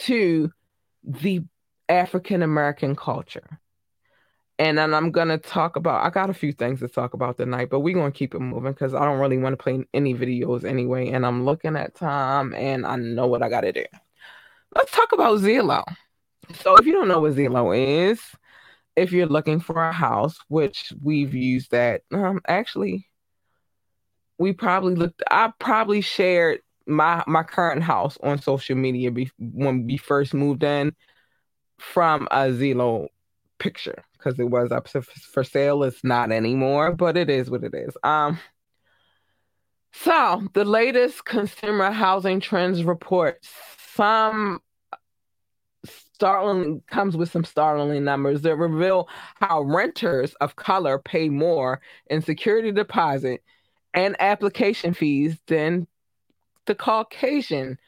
[0.00, 0.50] to
[1.04, 1.42] the
[1.88, 3.60] African American culture
[4.60, 6.04] and then I'm gonna talk about.
[6.04, 8.72] I got a few things to talk about tonight, but we're gonna keep it moving
[8.72, 11.08] because I don't really want to play any videos anyway.
[11.08, 13.86] And I'm looking at time, and I know what I gotta do.
[14.76, 15.82] Let's talk about Zillow.
[16.56, 18.20] So, if you don't know what Zillow is,
[18.96, 23.08] if you're looking for a house, which we've used that, um, actually,
[24.36, 25.22] we probably looked.
[25.30, 30.64] I probably shared my my current house on social media be, when we first moved
[30.64, 30.94] in
[31.78, 33.08] from a Zillow
[33.58, 35.82] picture because it was up for sale.
[35.82, 37.96] It's not anymore, but it is what it is.
[38.02, 38.38] Um,
[39.92, 43.38] so the latest consumer housing trends report,
[43.94, 44.60] some
[46.14, 49.08] startling comes with some startling numbers that reveal
[49.40, 53.42] how renters of color pay more in security deposit
[53.94, 55.86] and application fees than
[56.66, 57.78] the Caucasian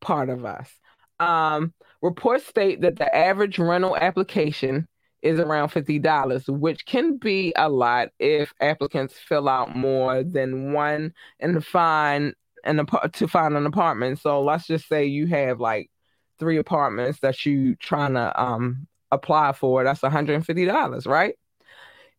[0.00, 0.70] part of us.
[1.18, 4.86] Um, reports state that the average rental application
[5.22, 11.14] is around $50, which can be a lot if applicants fill out more than one
[11.40, 14.20] and find an to find an apartment.
[14.20, 15.90] So let's just say you have like
[16.38, 19.84] three apartments that you trying to um apply for.
[19.84, 21.34] That's $150, right?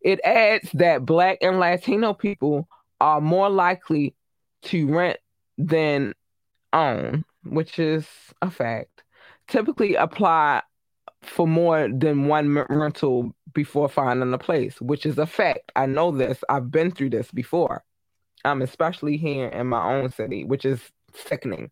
[0.02, 2.68] It adds that black and Latino people
[3.00, 4.16] are more likely
[4.64, 5.18] to rent
[5.58, 6.14] than
[6.72, 8.08] own, which is
[8.42, 9.04] a fact.
[9.48, 10.62] Typically apply
[11.26, 15.72] for more than one rental before finding a place, which is a fact.
[15.76, 16.44] I know this.
[16.50, 17.84] I've been through this before.
[18.46, 20.82] Um, especially here in my own city, which is
[21.16, 21.72] sickening.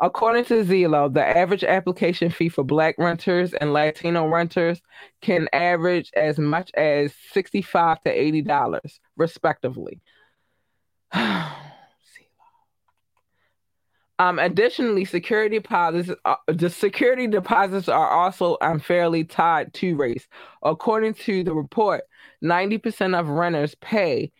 [0.00, 4.80] According to Zillow, the average application fee for Black renters and Latino renters
[5.20, 10.00] can average as much as sixty-five to eighty dollars, respectively.
[14.20, 20.26] Um, additionally, security deposits, uh, the security deposits are also unfairly tied to race.
[20.62, 22.02] According to the report,
[22.42, 24.32] 90% of renters pay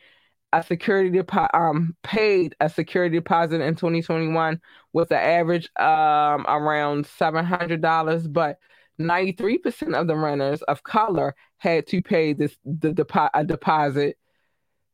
[0.53, 4.61] a security deposit um paid a security deposit in 2021
[4.95, 8.59] with an average um around $700 but
[8.99, 14.17] 93% of the renters of color had to pay this the depo- a deposit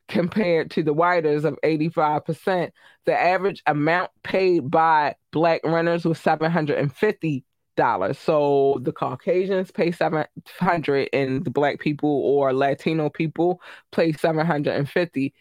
[0.08, 2.70] compared to the whiters of 85%.
[3.06, 7.44] The average amount paid by black renters was 750
[7.76, 8.18] dollars.
[8.18, 13.60] So the Caucasians pay 700 and the black people or Latino people
[13.92, 15.34] pay 750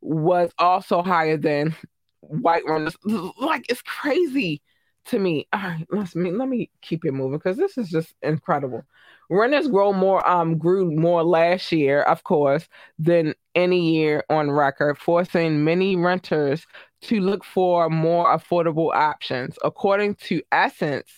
[0.00, 1.74] was also higher than
[2.20, 2.96] white renters.
[3.40, 4.62] Like it's crazy
[5.06, 5.48] to me.
[5.52, 8.84] All right, let's me let me keep it moving because this is just incredible.
[9.28, 14.98] Renters grow more um grew more last year, of course, than any year on record,
[14.98, 16.66] forcing many renters
[17.02, 19.58] to look for more affordable options.
[19.64, 21.10] According to Essence,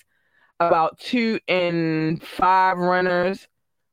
[0.60, 3.46] about two in five renters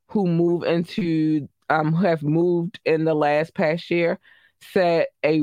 [0.08, 4.18] who move into um who have moved in the last past year
[4.72, 5.42] said a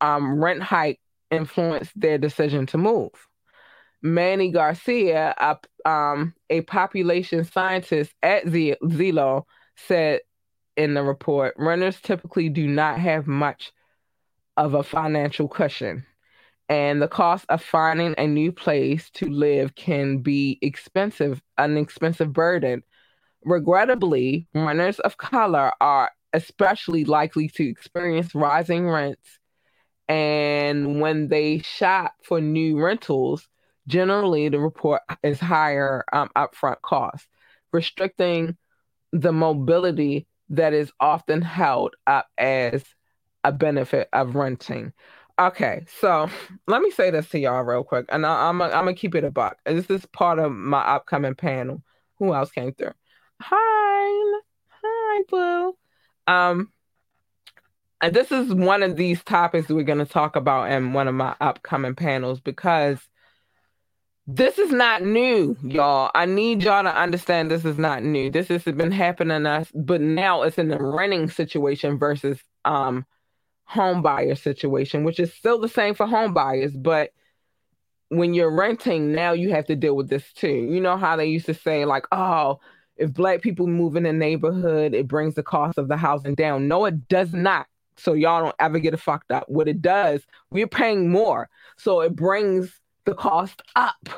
[0.00, 3.10] um rent hike influenced their decision to move.
[4.02, 9.44] Manny Garcia, a, um, a population scientist at Z- Zillow,
[9.76, 10.20] said
[10.76, 13.72] in the report renters typically do not have much
[14.56, 16.04] of a financial cushion,
[16.68, 22.32] and the cost of finding a new place to live can be expensive, an expensive
[22.32, 22.82] burden.
[23.44, 29.38] Regrettably, renters of color are especially likely to experience rising rents,
[30.08, 33.48] and when they shop for new rentals,
[33.86, 37.26] generally the report is higher um, upfront cost,
[37.72, 38.56] restricting
[39.12, 42.84] the mobility that is often held up as
[43.44, 44.92] a benefit of renting.
[45.38, 46.28] Okay, so
[46.66, 49.24] let me say this to y'all real quick, and I, am I'm gonna keep it
[49.24, 49.58] a buck.
[49.64, 51.82] This is part of my upcoming panel.
[52.18, 52.92] Who else came through?
[53.40, 55.76] Hi, hi, boo.
[56.26, 56.70] Um,
[58.00, 61.34] and this is one of these topics we're gonna talk about in one of my
[61.40, 62.98] upcoming panels because
[64.26, 66.10] this is not new, y'all.
[66.14, 68.30] I need y'all to understand this is not new.
[68.30, 73.04] This has been happening us, but now it's in the renting situation versus um
[73.64, 77.10] home buyer situation, which is still the same for home buyers, but
[78.08, 80.48] when you're renting, now you have to deal with this too.
[80.48, 82.60] You know how they used to say, like, oh,
[82.98, 86.68] if black people move in a neighborhood, it brings the cost of the housing down.
[86.68, 87.66] No, it does not.
[87.96, 89.44] So y'all don't ever get it fucked up.
[89.48, 91.48] What it does, we're paying more.
[91.78, 94.08] So it brings the cost up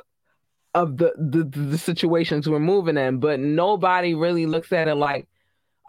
[0.74, 5.28] of the, the the situations we're moving in, but nobody really looks at it like,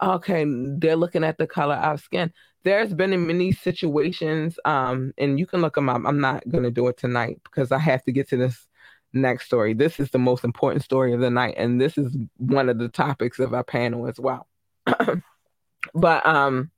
[0.02, 0.44] okay,
[0.78, 2.32] they're looking at the color of skin.
[2.62, 6.02] There's been in many situations, um, and you can look them up.
[6.04, 8.66] I'm not gonna do it tonight because I have to get to this
[9.12, 9.74] next story.
[9.74, 12.88] This is the most important story of the night, and this is one of the
[12.88, 14.46] topics of our panel as well.
[15.94, 16.70] but um,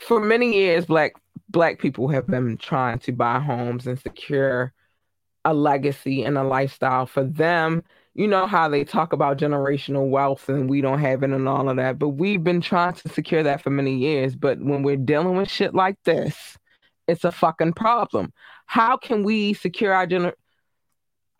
[0.00, 1.12] for many years, black
[1.50, 4.72] black people have been trying to buy homes and secure
[5.44, 7.82] a legacy and a lifestyle for them.
[8.14, 11.68] You know how they talk about generational wealth and we don't have it and all
[11.68, 14.36] of that, but we've been trying to secure that for many years.
[14.36, 16.58] But when we're dealing with shit like this,
[17.08, 18.32] it's a fucking problem.
[18.66, 20.32] How can we secure our gener?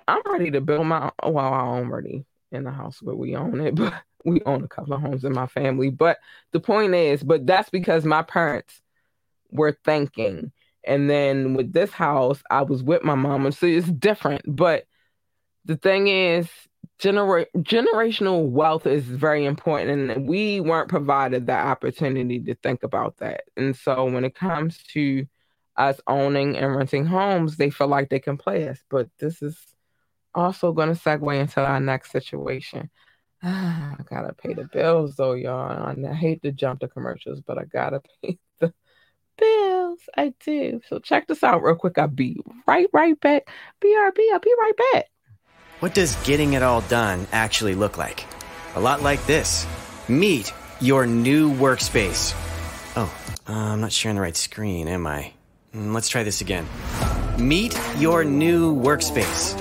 [0.09, 1.35] I'm ready to build my own.
[1.35, 3.95] well, I'm already in the house where we own it, but
[4.25, 5.91] we own a couple of homes in my family.
[5.91, 6.19] But
[6.53, 8.81] the point is, but that's because my parents
[9.53, 10.53] were thinking.
[10.85, 14.43] And then with this house, I was with my mom, And so it's different.
[14.47, 14.85] But
[15.65, 16.49] the thing is,
[16.99, 23.19] genera- generational wealth is very important, and we weren't provided that opportunity to think about
[23.19, 23.43] that.
[23.57, 25.27] And so, when it comes to
[25.77, 28.79] us owning and renting homes, they feel like they can play us.
[28.89, 29.59] But this is
[30.35, 32.91] also going to segue into our next situation.
[33.43, 35.97] I gotta pay the bills though, y'all.
[36.07, 38.39] I hate to jump to commercials, but I gotta pay the
[39.41, 39.99] bills.
[40.17, 40.81] I do.
[40.89, 41.99] So check this out real quick.
[41.99, 43.49] I'll be right, right back.
[43.81, 45.07] BRB, I'll be right back.
[45.81, 48.27] What does getting it all done actually look like?
[48.77, 49.67] A lot like this.
[50.09, 52.35] Meet your new workspace.
[52.97, 53.13] Oh,
[53.49, 55.33] uh, I'm not sharing the right screen, am I?
[55.75, 56.67] Mm, let's try this again.
[57.39, 59.59] Meet your new workspace.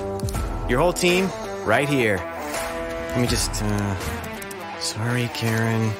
[0.68, 1.30] Your whole team,
[1.64, 2.16] right here.
[2.16, 5.90] Let me just, uh, sorry, Karen.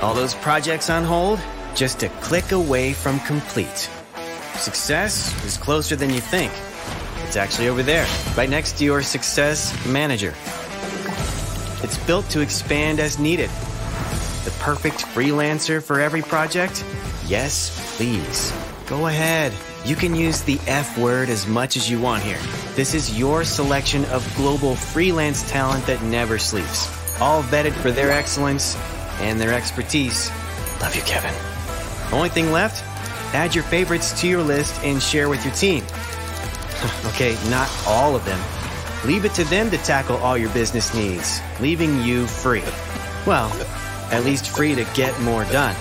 [0.00, 1.40] All those projects on hold?
[1.74, 3.90] Just a click away from complete.
[4.56, 6.52] Success is closer than you think.
[7.26, 8.06] It's actually over there,
[8.36, 10.34] right next to your Success Manager.
[11.82, 13.50] It's built to expand as needed.
[14.44, 16.84] The perfect freelancer for every project?
[17.26, 18.52] Yes, please.
[18.86, 19.52] Go ahead.
[19.84, 22.38] You can use the F word as much as you want here.
[22.74, 26.88] This is your selection of global freelance talent that never sleeps.
[27.20, 28.76] All vetted for their excellence
[29.20, 30.30] and their expertise.
[30.80, 31.51] Love you, Kevin.
[32.12, 32.84] Only thing left?
[33.34, 35.82] Add your favorites to your list and share with your team.
[37.06, 38.40] okay, not all of them.
[39.06, 42.62] Leave it to them to tackle all your business needs, leaving you free.
[43.26, 43.50] Well,
[44.12, 45.74] at least free to get more done.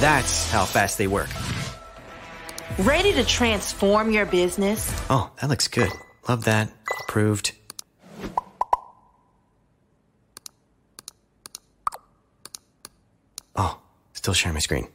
[0.00, 1.28] That's how fast they work.
[2.78, 4.90] Ready to transform your business?
[5.08, 5.90] Oh, that looks good.
[6.28, 6.70] Love that.
[7.00, 7.52] Approved.
[13.56, 13.78] Oh,
[14.12, 14.88] still sharing my screen.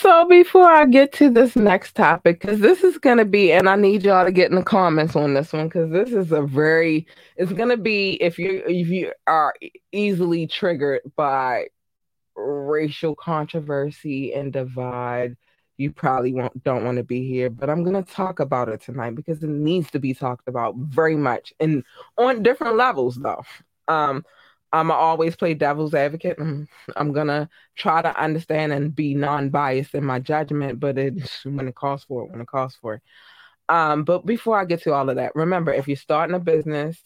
[0.00, 3.76] So before I get to this next topic, because this is gonna be, and I
[3.76, 7.06] need y'all to get in the comments on this one, because this is a very,
[7.36, 9.54] it's gonna be if you if you are
[9.92, 11.68] easily triggered by
[12.36, 15.36] racial controversy and divide,
[15.78, 17.48] you probably won't don't want to be here.
[17.48, 21.16] But I'm gonna talk about it tonight because it needs to be talked about very
[21.16, 21.82] much and
[22.18, 23.44] on different levels though.
[23.88, 24.24] Um,
[24.72, 26.36] I'm always play devil's advocate.
[26.38, 31.68] I'm, I'm gonna try to understand and be non-biased in my judgment, but it's when
[31.68, 33.02] it calls for it, when it calls for it.
[33.68, 37.02] Um, but before I get to all of that, remember if you're starting a business,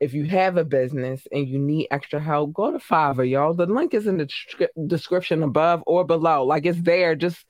[0.00, 3.54] if you have a business and you need extra help, go to Fiverr, y'all.
[3.54, 6.44] The link is in the description above or below.
[6.44, 7.14] Like it's there.
[7.14, 7.44] Just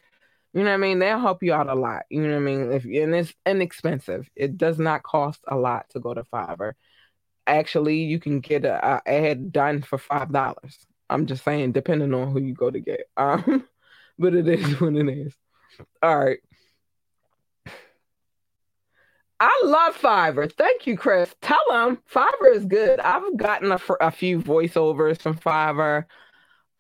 [0.53, 1.01] you know what I mean?
[1.01, 2.03] They'll help you out a lot.
[2.11, 2.73] You know what I mean?
[2.73, 4.29] If and it's inexpensive.
[4.37, 6.75] It does not cost a lot to go to Fiverr
[7.47, 10.79] actually you can get a, a ad done for five dollars.
[11.11, 13.09] I'm just saying, depending on who you go to get.
[13.17, 13.67] Um,
[14.19, 15.35] but it is what it is.
[16.03, 16.39] All right.
[19.41, 20.51] I love Fiverr.
[20.53, 21.35] Thank you, Chris.
[21.43, 23.01] Tell them Fiverr is good.
[23.01, 26.05] I've gotten a, a few voiceovers from Fiverr.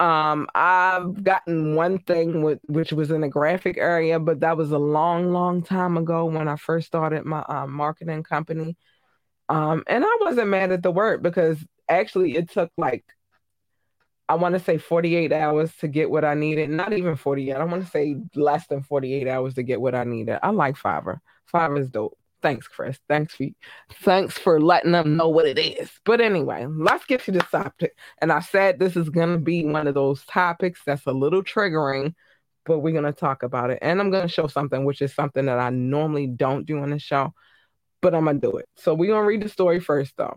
[0.01, 4.73] Um, I've gotten one thing with, which was in the graphic area, but that was
[4.73, 8.77] a long, long time ago when I first started my uh, marketing company.
[9.49, 13.05] Um, and I wasn't mad at the work because actually it took like
[14.29, 16.71] I want to say 48 hours to get what I needed.
[16.71, 17.53] Not even 48.
[17.53, 20.39] I want to say less than 48 hours to get what I needed.
[20.43, 21.19] I like Fiverr.
[21.53, 22.17] Fiverr is dope.
[22.41, 22.99] Thanks, Chris.
[23.09, 23.47] Thanks for
[24.03, 25.91] thanks for letting them know what it is.
[26.05, 27.97] But anyway, let's get to this topic.
[28.21, 32.15] And I said this is gonna be one of those topics that's a little triggering,
[32.67, 33.79] but we're gonna talk about it.
[33.81, 36.99] And I'm gonna show something which is something that I normally don't do on the
[36.99, 37.33] show
[38.05, 38.69] but I'm gonna do it.
[38.77, 40.37] So we're gonna read the story first, though.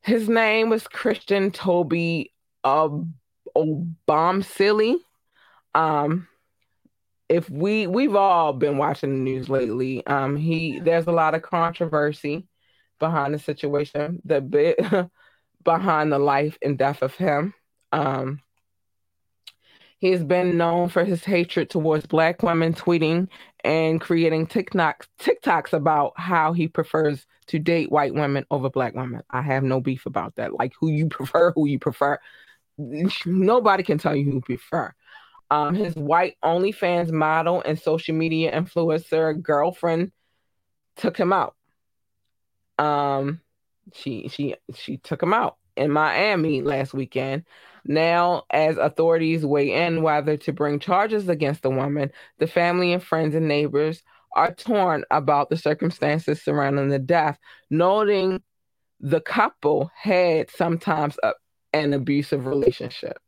[0.00, 2.32] His name was Christian Toby
[2.64, 3.26] Obumseli.
[5.74, 6.26] Um,
[7.28, 11.42] if we we've all been watching the news lately, um, he there's a lot of
[11.42, 12.48] controversy
[12.98, 14.80] behind the situation, the bit
[15.62, 17.52] behind the life and death of him.
[17.92, 18.40] Um,
[20.04, 23.26] He's been known for his hatred towards black women, tweeting
[23.64, 29.22] and creating TikToks, TikToks about how he prefers to date white women over black women.
[29.30, 30.52] I have no beef about that.
[30.52, 32.18] Like who you prefer, who you prefer.
[32.76, 34.92] Nobody can tell you who you prefer.
[35.50, 40.12] Um, his white OnlyFans model and social media influencer girlfriend
[40.96, 41.56] took him out.
[42.78, 43.40] Um,
[43.94, 47.44] she she she took him out in Miami last weekend
[47.84, 53.02] now, as authorities weigh in whether to bring charges against the woman, the family and
[53.02, 54.02] friends and neighbors
[54.34, 57.38] are torn about the circumstances surrounding the death,
[57.70, 58.42] noting
[59.00, 61.32] the couple had sometimes a,
[61.72, 63.18] an abusive relationship.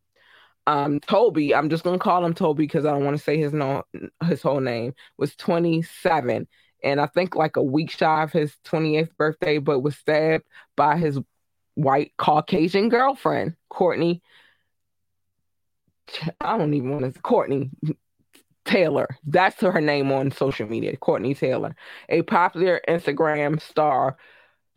[0.67, 3.53] Um, Toby, I'm just gonna call him Toby because I don't want to say his
[3.53, 3.85] no
[4.25, 6.49] his whole name, was 27
[6.83, 10.45] and I think like a week shy of his 28th birthday, but was stabbed
[10.77, 11.19] by his
[11.75, 14.23] white Caucasian girlfriend, Courtney
[16.41, 17.71] I don't even want to Courtney
[18.65, 19.09] Taylor.
[19.25, 21.77] That's her name on social media, Courtney Taylor,
[22.09, 24.17] a popular Instagram star,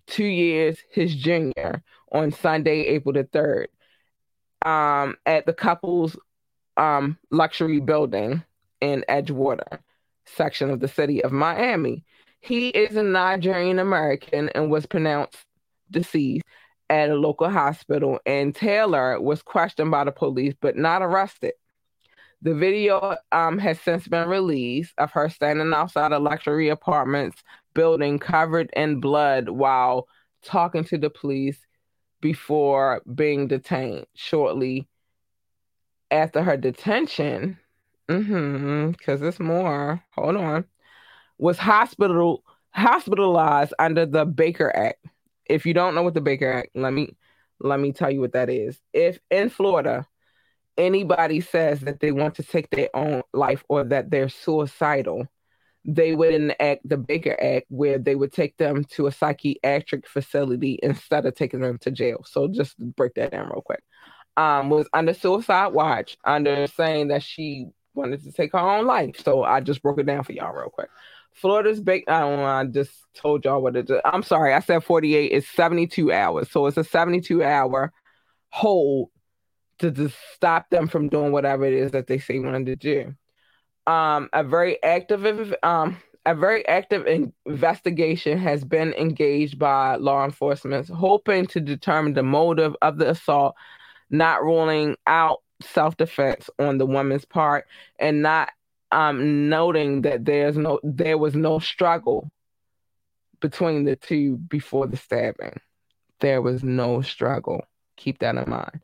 [0.08, 3.68] two years his junior on Sunday, April the 3rd,
[4.68, 6.18] um, at the couple's
[6.78, 8.44] um, luxury building
[8.82, 9.80] in Edgewater
[10.26, 12.04] section of the city of Miami.
[12.40, 15.38] He is a Nigerian American and was pronounced
[15.92, 16.46] deceased
[16.90, 21.54] at a local hospital, and Taylor was questioned by the police but not arrested.
[22.42, 28.18] The video um, has since been released of her standing outside a luxury apartments building
[28.18, 30.08] covered in blood while
[30.42, 31.60] talking to the police
[32.22, 34.06] before being detained.
[34.16, 34.88] Shortly
[36.12, 37.58] after her detention,
[38.08, 40.66] because mm-hmm, it's more, hold on,
[41.38, 45.06] was hospital hospitalized under the Baker Act
[45.50, 47.18] if you don't know what the Baker Act, let me
[47.60, 48.80] let me tell you what that is.
[48.94, 50.08] If in Florida
[50.78, 55.28] anybody says that they want to take their own life or that they're suicidal,
[55.84, 60.80] they would enact the Baker Act, where they would take them to a psychiatric facility
[60.82, 62.24] instead of taking them to jail.
[62.26, 63.84] So just break that down real quick.
[64.38, 69.22] Um, was under suicide watch, under saying that she wanted to take her own life.
[69.22, 70.90] So I just broke it down for y'all real quick.
[71.34, 72.04] Florida's big.
[72.08, 72.46] I don't know.
[72.46, 74.00] I just told y'all what it is.
[74.06, 74.54] I'm sorry.
[74.54, 75.32] I said 48.
[75.32, 76.50] It's 72 hours.
[76.52, 77.92] So it's a 72 hour
[78.50, 79.10] hold
[79.80, 83.14] to just stop them from doing whatever it is that they say wanted to do.
[83.92, 87.08] Um, a very active um, a very active
[87.46, 93.56] investigation has been engaged by law enforcement, hoping to determine the motive of the assault,
[94.10, 97.66] not ruling out self defense on the woman's part,
[97.98, 98.50] and not
[98.92, 102.32] um, noting that there's no there was no struggle
[103.40, 105.60] between the two before the stabbing.
[106.20, 107.66] There was no struggle.
[107.96, 108.82] Keep that in mind.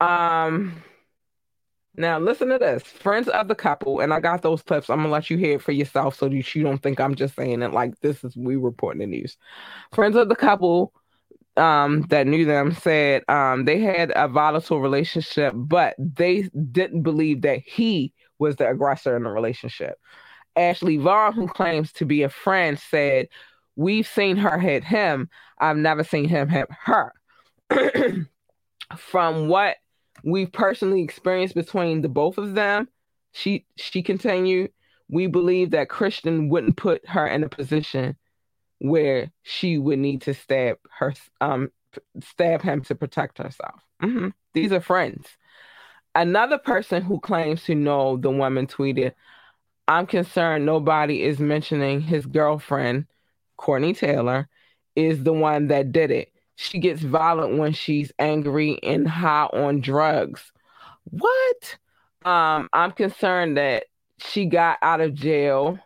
[0.00, 0.82] Um
[1.94, 2.82] now listen to this.
[2.82, 4.88] Friends of the couple, and I got those clips.
[4.88, 7.36] I'm gonna let you hear it for yourself so that you don't think I'm just
[7.36, 9.36] saying it like this is we reporting the news.
[9.92, 10.92] Friends of the couple
[11.58, 17.42] um that knew them said um they had a volatile relationship, but they didn't believe
[17.42, 18.12] that he
[18.42, 19.98] was the aggressor in the relationship.
[20.56, 23.28] Ashley Vaughn, who claims to be a friend, said,
[23.76, 25.30] We've seen her hit him.
[25.58, 27.12] I've never seen him hit her.
[28.98, 29.76] From what
[30.24, 32.88] we've personally experienced between the both of them,
[33.32, 34.72] she she continued,
[35.08, 38.16] we believe that Christian wouldn't put her in a position
[38.78, 41.70] where she would need to stab her um
[42.20, 43.80] stab him to protect herself.
[44.02, 44.28] Mm-hmm.
[44.54, 45.26] These are friends.
[46.14, 49.12] Another person who claims to know the woman tweeted,
[49.88, 53.06] I'm concerned nobody is mentioning his girlfriend,
[53.56, 54.48] Courtney Taylor,
[54.94, 56.32] is the one that did it.
[56.56, 60.52] She gets violent when she's angry and high on drugs.
[61.04, 61.78] What?
[62.24, 63.84] Um, I'm concerned that
[64.18, 65.78] she got out of jail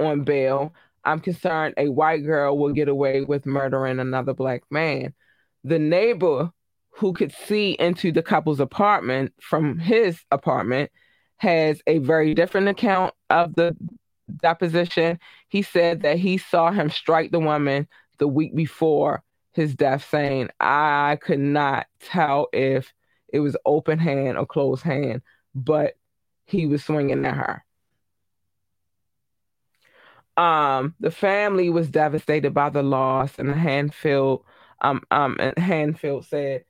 [0.00, 0.72] on bail.
[1.04, 5.14] I'm concerned a white girl will get away with murdering another black man.
[5.64, 6.52] The neighbor
[6.92, 10.90] who could see into the couple's apartment from his apartment
[11.36, 13.76] has a very different account of the
[14.40, 15.18] deposition.
[15.48, 17.88] He said that he saw him strike the woman
[18.18, 19.22] the week before
[19.52, 22.92] his death, saying, I could not tell if
[23.28, 25.22] it was open hand or closed hand,
[25.54, 25.94] but
[26.44, 27.64] he was swinging at her.
[30.36, 34.44] Um, the family was devastated by the loss, and Handfield,
[34.80, 36.64] um, um, and Handfield said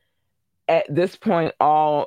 [0.69, 2.07] at this point, all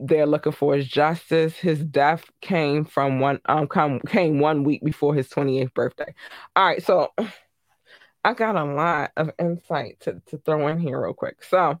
[0.00, 1.56] they're looking for is justice.
[1.56, 6.14] His death came from one um come came one week before his 28th birthday.
[6.56, 7.12] All right, so
[8.24, 11.44] I got a lot of insight to, to throw in here real quick.
[11.44, 11.78] So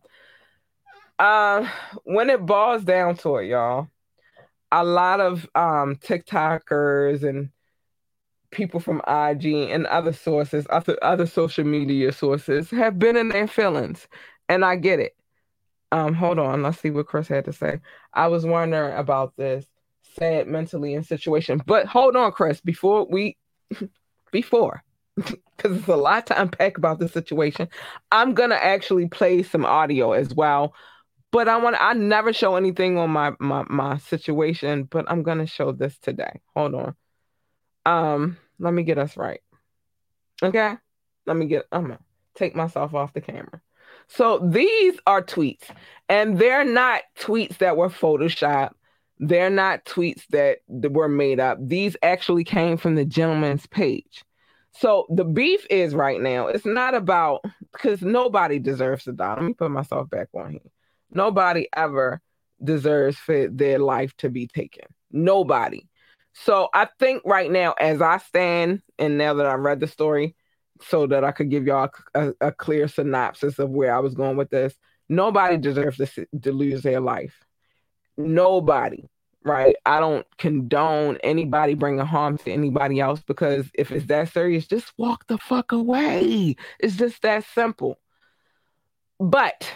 [1.18, 1.66] uh
[2.04, 3.88] when it boils down to it, y'all,
[4.70, 7.50] a lot of um TikTokers and
[8.50, 13.48] people from IG and other sources, other other social media sources have been in their
[13.48, 14.08] feelings.
[14.48, 15.14] And I get it.
[15.92, 17.80] Um, hold on, let's see what Chris had to say.
[18.14, 19.66] I was wondering about this
[20.16, 23.36] sad mentally in situation, but hold on, Chris, before we
[24.32, 24.84] before
[25.16, 27.68] because it's a lot to unpack about this situation.
[28.12, 30.74] I'm gonna actually play some audio as well.
[31.32, 35.46] But I want I never show anything on my, my my situation, but I'm gonna
[35.46, 36.40] show this today.
[36.56, 36.94] Hold on.
[37.86, 39.40] Um, let me get us right.
[40.42, 40.74] Okay.
[41.26, 41.98] Let me get I'm gonna
[42.34, 43.60] take myself off the camera.
[44.10, 45.64] So these are tweets,
[46.08, 48.74] and they're not tweets that were photoshopped.
[49.20, 51.58] They're not tweets that, were made up.
[51.60, 54.24] These actually came from the gentleman's page.
[54.72, 59.34] So the beef is right now, it's not about because nobody deserves to die.
[59.34, 60.70] Let me put myself back on here.
[61.12, 62.20] Nobody ever
[62.62, 64.84] deserves for their life to be taken.
[65.10, 65.88] Nobody.
[66.32, 70.34] So I think right now, as I stand, and now that I've read the story,
[70.82, 74.36] so that I could give y'all a, a, clear synopsis of where I was going
[74.36, 74.74] with this.
[75.08, 77.34] Nobody deserves to, to lose their life.
[78.16, 79.08] Nobody,
[79.44, 79.76] right?
[79.84, 84.92] I don't condone anybody bringing harm to anybody else because if it's that serious, just
[84.96, 86.56] walk the fuck away.
[86.78, 87.98] It's just that simple.
[89.18, 89.70] But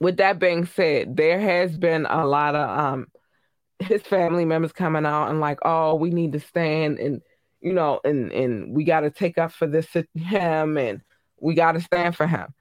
[0.00, 3.06] with that being said, there has been a lot of um
[3.78, 7.20] his family members coming out and like, oh, we need to stand and
[7.62, 11.00] you know, and and we got to take up for this him, and
[11.40, 12.52] we got to stand for him.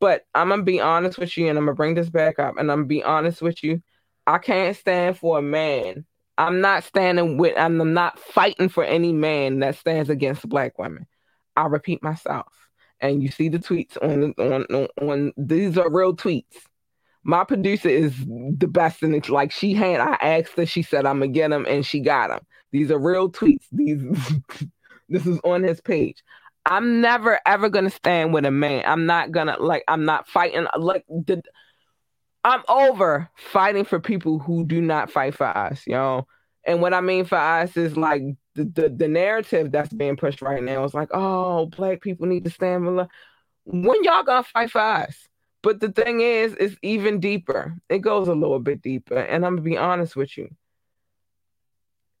[0.00, 2.70] But I'm gonna be honest with you, and I'm gonna bring this back up, and
[2.70, 3.82] I'm gonna be honest with you.
[4.26, 6.06] I can't stand for a man.
[6.38, 7.56] I'm not standing with.
[7.58, 11.06] I'm not fighting for any man that stands against black women.
[11.56, 12.52] I repeat myself,
[13.00, 16.56] and you see the tweets on on on, these are real tweets.
[17.22, 20.00] My producer is the best, and it's like she had.
[20.00, 22.40] I asked her, she said I'm gonna get him, and she got him.
[22.74, 23.66] These are real tweets.
[23.70, 24.02] These
[25.08, 26.24] this is on his page.
[26.66, 28.82] I'm never ever gonna stand with a man.
[28.84, 29.84] I'm not gonna like.
[29.86, 30.66] I'm not fighting.
[30.76, 31.40] Like the,
[32.42, 36.26] I'm over fighting for people who do not fight for us, you know.
[36.66, 38.22] And what I mean for us is like
[38.56, 42.42] the the, the narrative that's being pushed right now is like, oh, black people need
[42.42, 43.06] to stand for.
[43.66, 45.28] When y'all gonna fight for us?
[45.62, 47.76] But the thing is, it's even deeper.
[47.88, 49.16] It goes a little bit deeper.
[49.16, 50.48] And I'm gonna be honest with you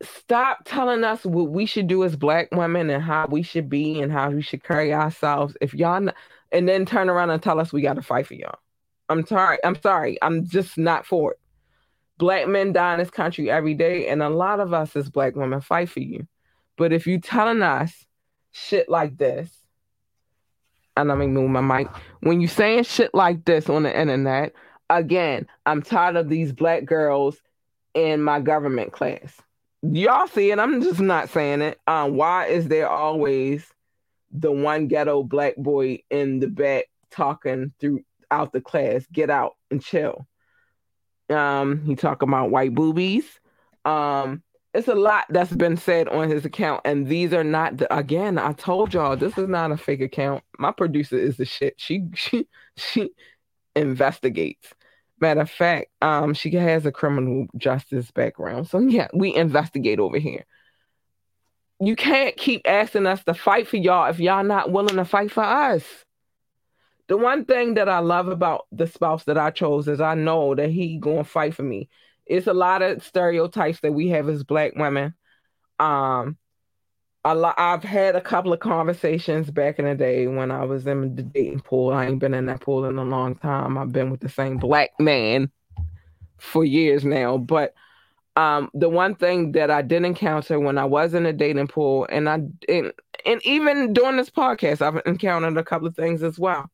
[0.02, 4.00] stop telling us what we should do as black women and how we should be
[4.00, 5.56] and how we should carry ourselves.
[5.60, 6.14] If y'all, not,
[6.52, 8.58] and then turn around and tell us we got to fight for y'all.
[9.08, 9.58] I'm sorry.
[9.64, 10.18] I'm sorry.
[10.22, 11.38] I'm just not for it.
[12.16, 15.34] Black men die in this country every day, and a lot of us as black
[15.34, 16.26] women fight for you.
[16.76, 17.92] But if you telling us
[18.52, 19.50] shit like this,
[20.96, 21.88] and let me move my mic.
[22.20, 24.52] When you saying shit like this on the internet,
[24.88, 27.36] again, I'm tired of these black girls
[27.94, 29.40] in my government class
[29.92, 30.58] y'all see it.
[30.58, 31.78] I'm just not saying it.
[31.86, 33.66] Um, why is there always
[34.32, 39.06] the one ghetto black boy in the back talking throughout the class?
[39.12, 40.26] Get out and chill.
[41.30, 43.24] Um, he talking about white boobies.
[43.84, 47.96] Um, it's a lot that's been said on his account, and these are not the,
[47.96, 48.38] again.
[48.38, 50.42] I told y'all this is not a fake account.
[50.58, 51.74] My producer is the shit.
[51.76, 53.10] She she she
[53.76, 54.74] investigates.
[55.20, 58.68] Matter of fact, um, she has a criminal justice background.
[58.68, 60.44] So yeah, we investigate over here.
[61.80, 65.30] You can't keep asking us to fight for y'all if y'all not willing to fight
[65.30, 65.84] for us.
[67.06, 70.54] The one thing that I love about the spouse that I chose is I know
[70.54, 71.88] that he gonna fight for me.
[72.26, 75.14] It's a lot of stereotypes that we have as black women.
[75.78, 76.38] Um,
[77.24, 80.86] a lot, I've had a couple of conversations back in the day when I was
[80.86, 81.92] in the dating pool.
[81.92, 83.78] I ain't been in that pool in a long time.
[83.78, 85.50] I've been with the same black man
[86.38, 87.38] for years now.
[87.38, 87.74] But
[88.36, 92.06] um, the one thing that I did encounter when I was in a dating pool,
[92.10, 92.92] and I and,
[93.24, 96.70] and even during this podcast, I've encountered a couple of things as well.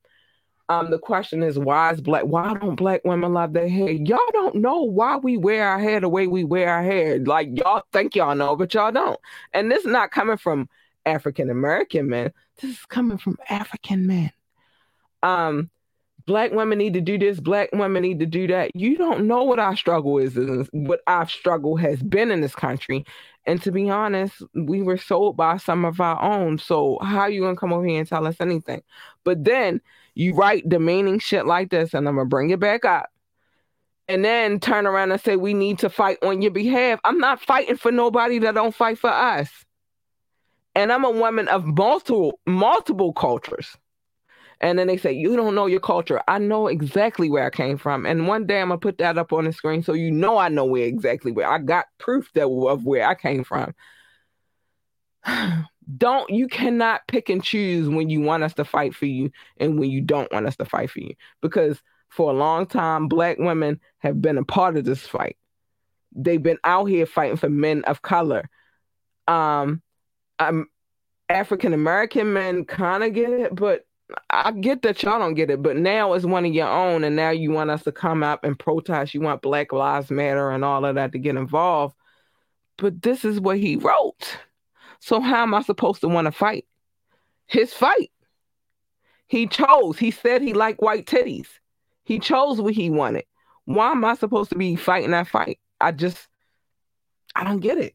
[0.71, 3.91] Um, the question is why is black why don't black women love their hair?
[3.91, 7.19] Y'all don't know why we wear our hair the way we wear our hair.
[7.19, 9.19] Like y'all think y'all know, but y'all don't.
[9.53, 10.69] And this is not coming from
[11.05, 12.33] African American men.
[12.63, 14.31] This is coming from African men.
[15.25, 15.71] Um,
[16.25, 18.71] black women need to do this, black women need to do that.
[18.77, 20.39] You don't know what our struggle is,
[20.71, 23.05] what our struggle has been in this country.
[23.45, 26.59] And to be honest, we were sold by some of our own.
[26.59, 28.83] So how you gonna come over here and tell us anything?
[29.25, 29.81] But then
[30.21, 33.09] you write demeaning shit like this, and I'm gonna bring it back up.
[34.07, 37.01] And then turn around and say we need to fight on your behalf.
[37.05, 39.49] I'm not fighting for nobody that don't fight for us.
[40.75, 43.79] And I'm a woman of multiple multiple cultures.
[44.61, 46.21] And then they say, You don't know your culture.
[46.29, 48.05] I know exactly where I came from.
[48.05, 50.51] And one day I'm gonna put that up on the screen so you know I
[50.51, 53.75] know where exactly where I got proof that of where I came from.
[55.97, 59.79] don't you cannot pick and choose when you want us to fight for you and
[59.79, 61.15] when you don't want us to fight for you.
[61.41, 65.37] Because for a long time black women have been a part of this fight.
[66.15, 68.49] They've been out here fighting for men of color.
[69.29, 69.83] Um
[70.39, 70.67] i'm
[71.29, 73.87] african american men kind of get it but
[74.31, 77.15] i get that y'all don't get it but now it's one of your own and
[77.15, 79.15] now you want us to come up and protest.
[79.15, 81.95] You want black lives matter and all of that to get involved.
[82.77, 84.39] But this is what he wrote
[85.01, 86.67] so how am I supposed to want to fight?
[87.47, 88.11] His fight.
[89.27, 89.99] He chose.
[89.99, 91.47] He said he liked white titties.
[92.05, 93.25] He chose what he wanted.
[93.65, 95.59] Why am I supposed to be fighting that fight?
[95.81, 96.29] I just
[97.35, 97.95] I don't get it.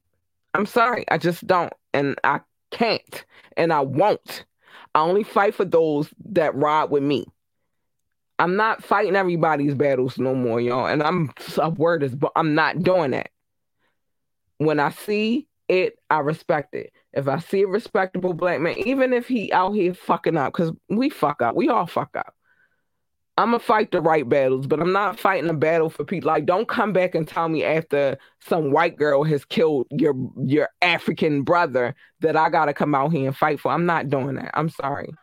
[0.53, 1.05] I'm sorry.
[1.09, 1.73] I just don't.
[1.93, 2.39] And I
[2.71, 3.25] can't.
[3.57, 4.45] And I won't.
[4.93, 7.25] I only fight for those that ride with me.
[8.39, 10.87] I'm not fighting everybody's battles no more, y'all.
[10.87, 13.29] And I'm a word is but I'm not doing that.
[14.57, 16.91] When I see it, I respect it.
[17.13, 20.71] If I see a respectable black man, even if he out here fucking up, because
[20.89, 22.35] we fuck up, we all fuck up.
[23.37, 26.29] I'm gonna fight the right battles, but I'm not fighting a battle for people.
[26.29, 30.69] Like, don't come back and tell me after some white girl has killed your your
[30.81, 33.71] African brother that I gotta come out here and fight for.
[33.71, 34.51] I'm not doing that.
[34.53, 35.13] I'm sorry.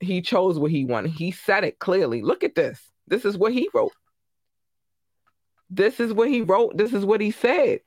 [0.00, 1.12] He chose what he wanted.
[1.12, 2.20] He said it clearly.
[2.20, 2.80] Look at this.
[3.06, 3.92] This is what he wrote.
[5.70, 6.76] This is what he wrote.
[6.76, 7.80] This is what he said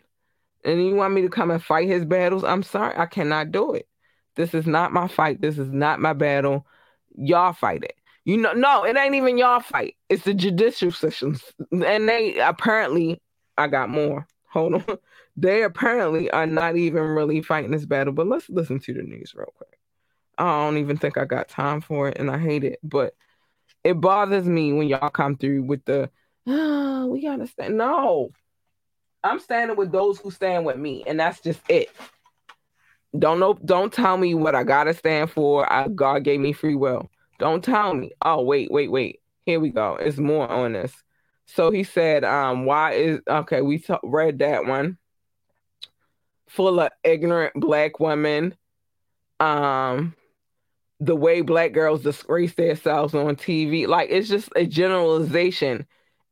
[0.63, 3.73] and you want me to come and fight his battles, I'm sorry, I cannot do
[3.73, 3.87] it.
[4.35, 5.41] This is not my fight.
[5.41, 6.65] This is not my battle.
[7.15, 7.95] Y'all fight it.
[8.25, 9.95] You know, no, it ain't even y'all fight.
[10.07, 11.43] It's the judicial systems.
[11.71, 13.21] And they apparently,
[13.57, 14.27] I got more.
[14.51, 14.85] Hold on.
[15.37, 18.11] They apparently are not even really fighting this battle.
[18.11, 19.79] But let's listen to the news real quick.
[20.37, 22.79] I don't even think I got time for it and I hate it.
[22.83, 23.13] But
[23.85, 26.09] it bothers me when y'all come through with the,
[26.45, 27.77] oh, we gotta stand.
[27.77, 28.31] No,
[29.23, 31.89] I'm standing with those who stand with me, and that's just it.
[33.17, 33.57] Don't know.
[33.65, 35.71] Don't tell me what I gotta stand for.
[35.71, 37.09] I, God gave me free will.
[37.39, 38.11] Don't tell me.
[38.23, 39.21] Oh wait, wait, wait.
[39.45, 39.95] Here we go.
[39.95, 40.93] It's more on this.
[41.47, 43.61] So he said, um, why is okay?
[43.61, 44.97] We t- read that one.
[46.49, 48.55] Full of ignorant black women.
[49.39, 50.15] Um,
[50.99, 53.87] the way black girls disgrace themselves on TV.
[53.87, 55.87] Like it's just a generalization.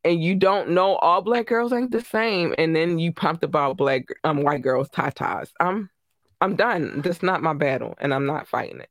[0.08, 2.56] And you don't know all black girls ain't the same.
[2.58, 5.50] And then you pumped about black um white girls tatas.
[5.60, 5.90] I'm
[6.40, 7.02] I'm done.
[7.02, 8.90] That's not my battle, and I'm not fighting it.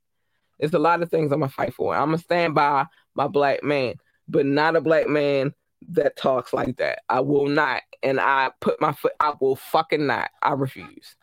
[0.59, 1.95] It's a lot of things I'm gonna fight for.
[1.95, 3.95] I'm gonna stand by my black man,
[4.27, 5.55] but not a black man
[5.89, 6.99] that talks like that.
[7.09, 9.13] I will not, and I put my foot.
[9.19, 10.29] I will fucking not.
[10.43, 11.15] I refuse.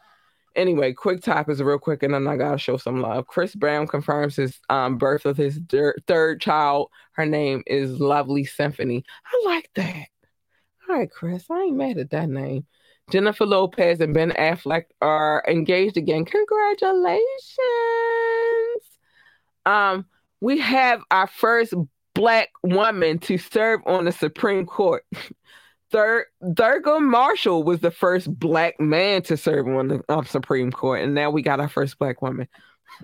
[0.57, 3.27] Anyway, quick topics real quick, and then I gotta show some love.
[3.27, 6.91] Chris Brown confirms his um, birth of his der- third child.
[7.13, 9.05] Her name is Lovely Symphony.
[9.27, 10.07] I like that.
[10.89, 12.67] All right, Chris, I ain't mad at that name.
[13.11, 16.25] Jennifer Lopez and Ben Affleck are engaged again.
[16.25, 17.19] Congratulations.
[19.67, 20.07] Um,
[20.41, 21.75] we have our first
[22.15, 25.05] black woman to serve on the Supreme Court.
[25.95, 31.03] Thur- Thurgood Marshall was the first black man to serve on the uh, Supreme Court,
[31.03, 32.49] and now we got our first black woman.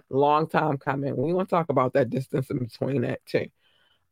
[0.08, 1.16] Long time coming.
[1.16, 3.46] We want to talk about that distance in between that too.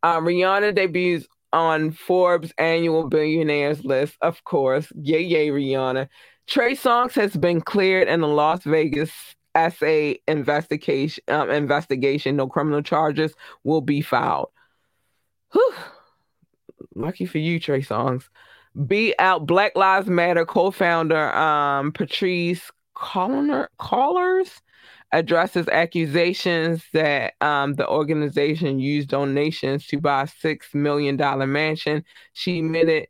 [0.04, 4.92] Um, Rihanna debuts on Forbes annual billionaires list, of course.
[4.94, 6.08] Yay, yay, Rihanna.
[6.46, 9.10] Trey Songz has been cleared in the Las Vegas
[9.56, 11.24] SA investigation.
[11.26, 12.36] Um, investigation.
[12.36, 14.50] No criminal charges will be filed.
[15.52, 15.74] Whew.
[16.94, 18.28] Lucky for you, Trey Songz.
[18.86, 24.60] Be out Black Lives Matter co-founder um, Patrisse Cullors
[25.12, 32.04] addresses accusations that um, the organization used donations to buy a six million dollar mansion.
[32.34, 33.08] She admitted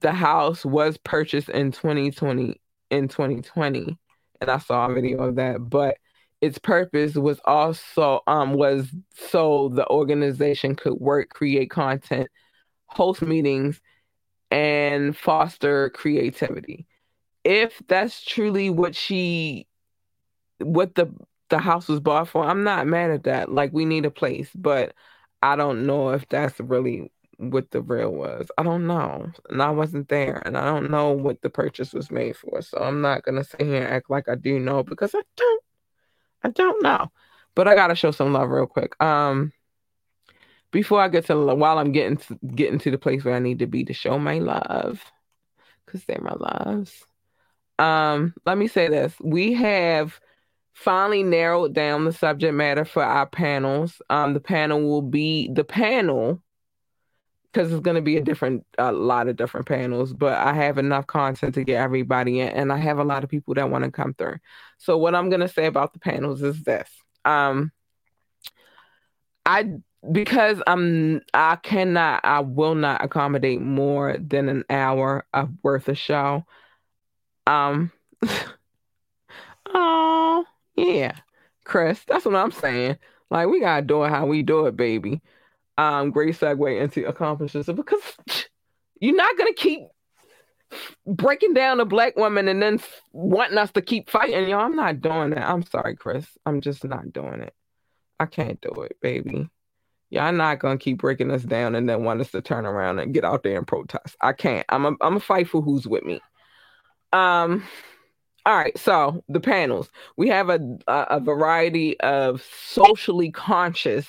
[0.00, 2.60] the house was purchased in 2020
[2.90, 3.98] in 2020,
[4.40, 5.58] and I saw a video of that.
[5.68, 5.98] But
[6.40, 12.28] its purpose was also um was so the organization could work, create content,
[12.86, 13.80] host meetings,
[14.50, 16.86] and foster creativity.
[17.44, 19.66] If that's truly what she
[20.58, 21.12] what the
[21.48, 23.52] the house was bought for, I'm not mad at that.
[23.52, 24.94] Like we need a place, but
[25.42, 28.48] I don't know if that's really what the real was.
[28.58, 29.32] I don't know.
[29.48, 32.60] And I wasn't there and I don't know what the purchase was made for.
[32.62, 35.62] So I'm not gonna sit here and act like I do know because I don't
[36.42, 37.10] I don't know.
[37.54, 39.00] But I gotta show some love real quick.
[39.02, 39.52] Um
[40.70, 43.58] before I get to while I'm getting to, getting to the place where I need
[43.60, 45.02] to be to show my love,
[45.84, 47.04] because they're my loves.
[47.78, 50.20] Um, let me say this: we have
[50.72, 54.00] finally narrowed down the subject matter for our panels.
[54.10, 56.42] Um, the panel will be the panel
[57.52, 60.12] because it's going to be a different, a lot of different panels.
[60.12, 63.30] But I have enough content to get everybody in, and I have a lot of
[63.30, 64.36] people that want to come through.
[64.78, 66.88] So what I'm going to say about the panels is this:
[67.24, 67.72] um,
[69.44, 69.80] I
[70.12, 75.98] because I'm I cannot I will not accommodate more than an hour of worth of
[75.98, 76.44] show.
[77.46, 77.92] Um
[79.66, 80.44] Oh
[80.76, 81.16] yeah.
[81.64, 82.98] Chris, that's what I'm saying.
[83.30, 85.20] Like we gotta do it how we do it, baby.
[85.78, 88.02] Um, great segue into accomplishments because
[89.00, 89.80] you're not gonna keep
[91.06, 92.80] breaking down a black woman and then
[93.12, 94.60] wanting us to keep fighting, y'all.
[94.60, 95.48] I'm not doing that.
[95.48, 96.26] I'm sorry, Chris.
[96.46, 97.54] I'm just not doing it.
[98.18, 99.48] I can't do it, baby.
[100.10, 103.14] Y'all not gonna keep breaking us down and then want us to turn around and
[103.14, 104.16] get out there and protest.
[104.20, 104.66] I can't.
[104.68, 106.20] I'm a I'm a fight for who's with me.
[107.12, 107.64] Um
[108.46, 109.90] all right, so the panels.
[110.16, 110.58] We have a
[110.88, 114.06] a, variety of socially conscious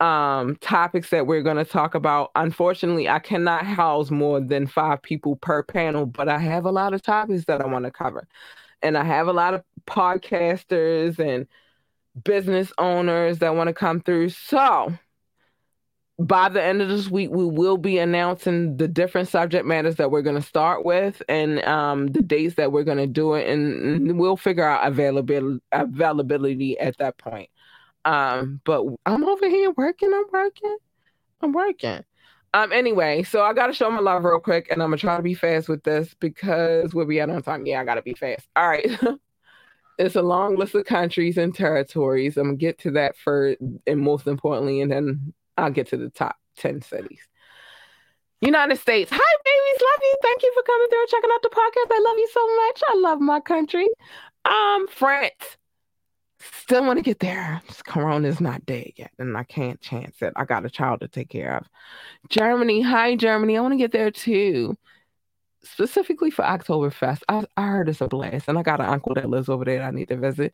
[0.00, 2.30] um topics that we're going to talk about.
[2.36, 6.92] Unfortunately, I cannot house more than 5 people per panel, but I have a lot
[6.94, 8.28] of topics that I want to cover.
[8.82, 11.46] And I have a lot of podcasters and
[12.24, 14.30] business owners that want to come through.
[14.30, 14.96] So,
[16.18, 20.10] by the end of this week, we will be announcing the different subject matters that
[20.10, 23.48] we're going to start with and um, the dates that we're going to do it,
[23.48, 27.50] and we'll figure out availability availability at that point.
[28.06, 30.12] Um, but I'm over here working.
[30.14, 30.76] I'm working.
[31.42, 32.02] I'm working.
[32.54, 32.72] Um.
[32.72, 35.34] Anyway, so I gotta show my love real quick, and I'm gonna try to be
[35.34, 37.66] fast with this because we'll be at on time.
[37.66, 38.48] Yeah, I gotta be fast.
[38.54, 38.88] All right.
[39.98, 42.36] it's a long list of countries and territories.
[42.36, 46.10] I'm gonna get to that first, and most importantly, and then I'll get to the
[46.10, 47.20] top ten cities.
[48.40, 49.10] United States.
[49.12, 49.82] Hi, babies.
[49.82, 50.14] Love you.
[50.22, 51.96] Thank you for coming through and checking out the podcast.
[51.96, 52.82] I love you so much.
[52.88, 53.88] I love my country.
[54.44, 55.56] Um, France.
[56.38, 57.62] Still want to get there.
[57.86, 60.34] Corona's not dead yet, and I can't chance it.
[60.36, 61.66] I got a child to take care of.
[62.28, 62.82] Germany.
[62.82, 63.56] Hi, Germany.
[63.56, 64.76] I want to get there too.
[65.70, 67.22] Specifically for Oktoberfest.
[67.28, 69.82] I, I heard it's a blast, and I got an uncle that lives over there.
[69.82, 70.52] I need to visit.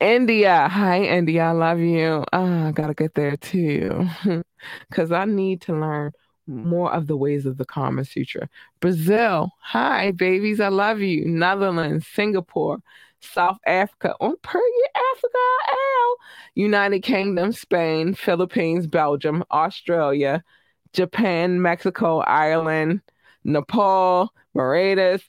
[0.00, 2.24] India, hi India, I love you.
[2.32, 4.06] Uh, I gotta get there too,
[4.90, 6.12] because I need to learn
[6.46, 8.48] more of the ways of the Kama Sutra.
[8.80, 11.24] Brazil, hi babies, I love you.
[11.26, 12.78] Netherlands, Singapore,
[13.20, 15.38] South Africa, on period Africa,
[15.70, 16.16] L.
[16.54, 20.44] United Kingdom, Spain, Philippines, Belgium, Australia,
[20.92, 23.00] Japan, Mexico, Ireland,
[23.44, 25.22] Nepal, Mauritius,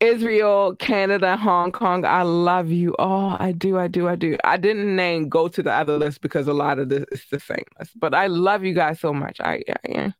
[0.00, 2.04] Israel, Canada, Hong Kong.
[2.04, 3.36] I love you all.
[3.40, 4.36] I do, I do, I do.
[4.44, 7.40] I didn't name go to the other list because a lot of this is the
[7.40, 9.40] same list, but I love you guys so much.
[9.40, 10.14] I, I,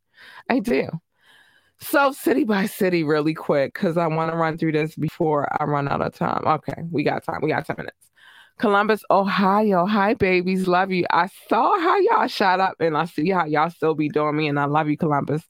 [0.49, 0.89] I do.
[1.81, 5.63] So city by city, really quick, because I want to run through this before I
[5.63, 6.43] run out of time.
[6.45, 7.39] Okay, we got time.
[7.41, 7.95] We got 10 minutes.
[8.57, 9.85] Columbus, Ohio.
[9.85, 10.67] Hi, babies.
[10.67, 11.05] Love you.
[11.09, 14.49] I saw how y'all shot up and I see how y'all still be doing me,
[14.49, 15.41] and I love you, Columbus.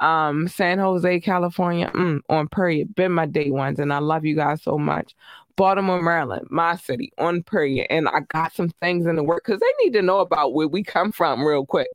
[0.00, 2.94] Um, San Jose, California, mm, on period.
[2.94, 5.14] Been my day ones, and I love you guys so much.
[5.56, 7.86] Baltimore, Maryland, my city, on period.
[7.90, 10.68] And I got some things in the work because they need to know about where
[10.68, 11.88] we come from real quick.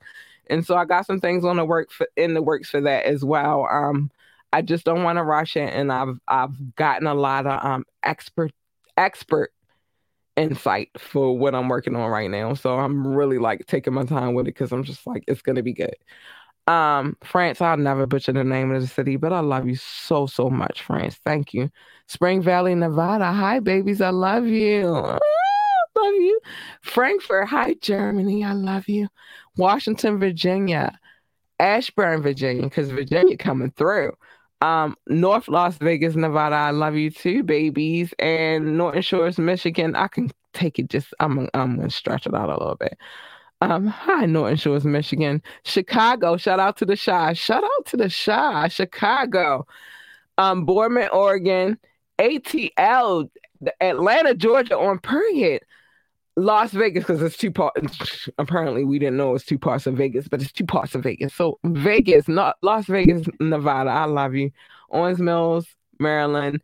[0.50, 3.06] And so I got some things on the work for, in the works for that
[3.06, 3.68] as well.
[3.72, 4.12] Um,
[4.54, 7.86] I just don't want to rush it, and I've I've gotten a lot of um
[8.04, 8.52] expert
[8.98, 9.52] expert
[10.38, 12.54] insight for what I'm working on right now.
[12.54, 15.64] So I'm really like taking my time with it because I'm just like it's gonna
[15.64, 15.96] be good.
[16.68, 20.26] Um, France, I'll never butcher the name of the city, but I love you so
[20.26, 21.20] so much, France.
[21.24, 21.70] Thank you.
[22.08, 23.32] Spring Valley, Nevada.
[23.32, 24.02] Hi, babies.
[24.02, 24.86] I love you.
[24.86, 25.20] love
[25.96, 26.40] you.
[26.82, 27.48] Frankfurt.
[27.50, 28.44] Hi, Germany.
[28.44, 29.08] I love you.
[29.58, 31.00] Washington, Virginia.
[31.60, 34.14] Ashburn, Virginia, because Virginia coming through.
[34.62, 36.56] Um, North Las Vegas, Nevada.
[36.56, 38.14] I love you too, babies.
[38.20, 39.96] And Norton Shores, Michigan.
[39.96, 41.14] I can take it just.
[41.20, 41.48] I'm.
[41.54, 42.98] I'm gonna stretch it out a little bit.
[43.66, 45.42] Um, hi, Norton Shores, Michigan.
[45.64, 46.38] Chicago.
[46.38, 47.34] Shout out to the Shy.
[47.34, 48.68] Shout out to the Shy.
[48.68, 49.66] Chicago.
[50.38, 51.80] Um, Oregon.
[52.20, 53.28] ATL,
[53.82, 55.64] Atlanta, Georgia on period.
[56.36, 58.30] Las Vegas because it's two parts.
[58.38, 61.34] Apparently, we didn't know it's two parts of Vegas, but it's two parts of Vegas.
[61.34, 63.90] So Vegas, not Las Vegas, Nevada.
[63.90, 64.52] I love you.
[64.92, 65.66] Owings Mills,
[65.98, 66.62] Maryland.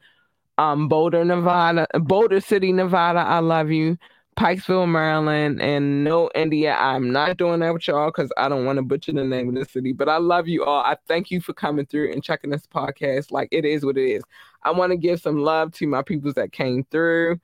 [0.60, 1.88] Um, Boulder, Nevada.
[1.96, 3.22] Boulder City, Nevada.
[3.22, 3.98] I love you.
[4.38, 6.76] Pikesville, Maryland, and no India.
[6.76, 9.56] I'm not doing that with y'all because I don't want to butcher the name of
[9.56, 9.92] the city.
[9.94, 10.82] But I love you all.
[10.84, 13.32] I thank you for coming through and checking this podcast.
[13.32, 14.24] Like it is what it is.
[14.64, 17.40] I want to give some love to my peoples that came through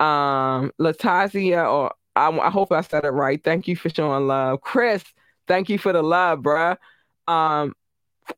[0.00, 3.42] um Latazia or I, I, hope I said it right.
[3.42, 4.60] Thank you for showing love.
[4.60, 5.04] Chris,
[5.46, 6.76] thank you for the love, bruh.
[7.28, 7.74] Um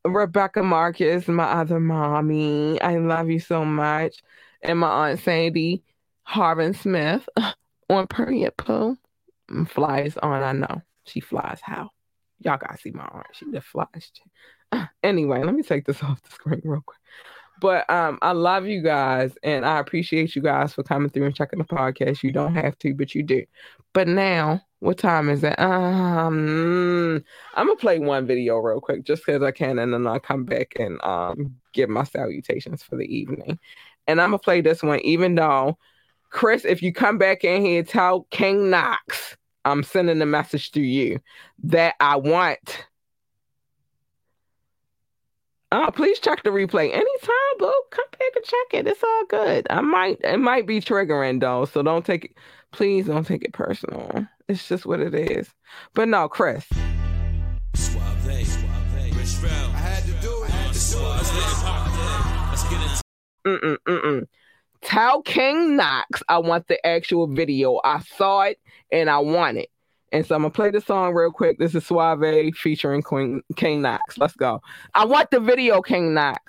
[0.05, 2.79] Rebecca Marcus, my other mommy.
[2.81, 4.21] I love you so much.
[4.61, 5.83] And my aunt Sandy,
[6.27, 7.27] Harvin Smith
[7.89, 8.97] on period poo.
[9.67, 10.81] Flies on, I know.
[11.05, 11.89] She flies how?
[12.39, 13.27] Y'all gotta see my aunt.
[13.33, 14.11] She just flies.
[15.01, 16.99] Anyway, let me take this off the screen real quick.
[17.59, 21.35] But um, I love you guys and I appreciate you guys for coming through and
[21.35, 22.21] checking the podcast.
[22.21, 23.45] You don't have to, but you do.
[23.93, 25.57] But now, what time is it?
[25.59, 27.23] Um,
[27.55, 30.45] I'm gonna play one video real quick just because I can, and then I'll come
[30.45, 33.57] back and um give my salutations for the evening.
[34.05, 35.77] And I'm gonna play this one, even though
[36.29, 40.81] Chris, if you come back in here, tell King Knox I'm sending a message to
[40.81, 41.19] you
[41.63, 42.87] that I want
[45.69, 47.73] Oh, please check the replay anytime, boo.
[47.91, 48.87] Come back and check it.
[48.87, 49.67] It's all good.
[49.69, 52.37] I might it might be triggering though, so don't take it.
[52.71, 54.25] Please don't take it personal.
[54.47, 55.49] It's just what it is.
[55.93, 56.65] But no, Chris.
[63.45, 64.27] Mm-mm, mm-mm.
[64.87, 67.81] Tell King Knox I want the actual video.
[67.83, 68.57] I saw it
[68.89, 69.69] and I want it.
[70.13, 71.59] And so I'm gonna play the song real quick.
[71.59, 74.17] This is Suave featuring Queen King Knox.
[74.17, 74.61] Let's go.
[74.95, 76.39] I want the video, King Knox.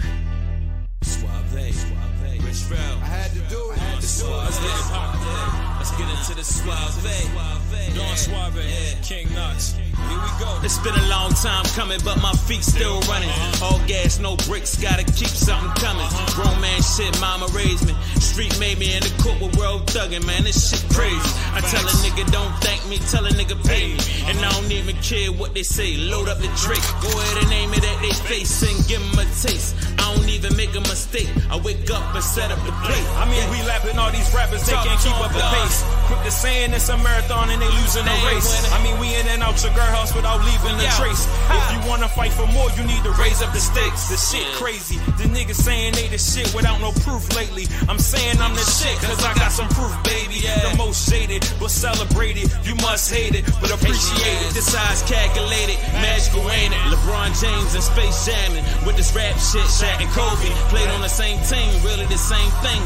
[1.03, 3.76] Suave, Suave, Rich I had to do it.
[3.76, 5.78] I had to do it.
[5.78, 7.67] Let's get into the Suave.
[7.95, 8.64] Don Suave,
[9.03, 9.74] King Knox.
[9.74, 10.61] Here we go.
[10.62, 13.28] It's been a long time coming, but my feet still running.
[13.28, 13.66] Uh-huh.
[13.66, 16.07] All gas, no brakes, gotta keep something coming.
[16.07, 16.43] Uh-huh.
[16.43, 17.95] Grown man shit, mama raised me.
[18.20, 20.45] Street made me in the court with world thugging, man.
[20.45, 21.30] This shit crazy.
[21.53, 24.01] I tell a nigga don't thank me, tell a nigga pay me.
[24.30, 25.97] And I don't even care what they say.
[25.97, 29.18] Load up the Drake, go ahead and name it at they face and give them
[29.18, 29.74] a taste.
[29.99, 31.28] I don't even make a mistake.
[31.51, 33.09] I wake up and set up the plate.
[33.18, 35.84] I mean, we lapping all these rappers, they can't keep up the pace.
[36.07, 38.70] Quick to saying it's a marathon and they losing the race.
[38.72, 41.24] I mean, we in and out your girl warehouse without leaving a trace.
[41.49, 44.09] If you wanna fight for more, you need to raise up the stakes.
[44.12, 44.97] The shit crazy.
[45.16, 47.64] The niggas saying they the shit without no proof lately.
[47.89, 50.45] I'm saying I'm the shit, cause I got some proof, baby.
[50.45, 52.53] The most shaded, but celebrated.
[52.64, 54.53] You must hate it, but appreciate it.
[54.53, 56.83] This size calculated, magical ain't it?
[56.93, 59.64] LeBron James and Space Jamming with this rap shit.
[59.64, 62.83] Shaq and Kobe played on the same team, really the same thing.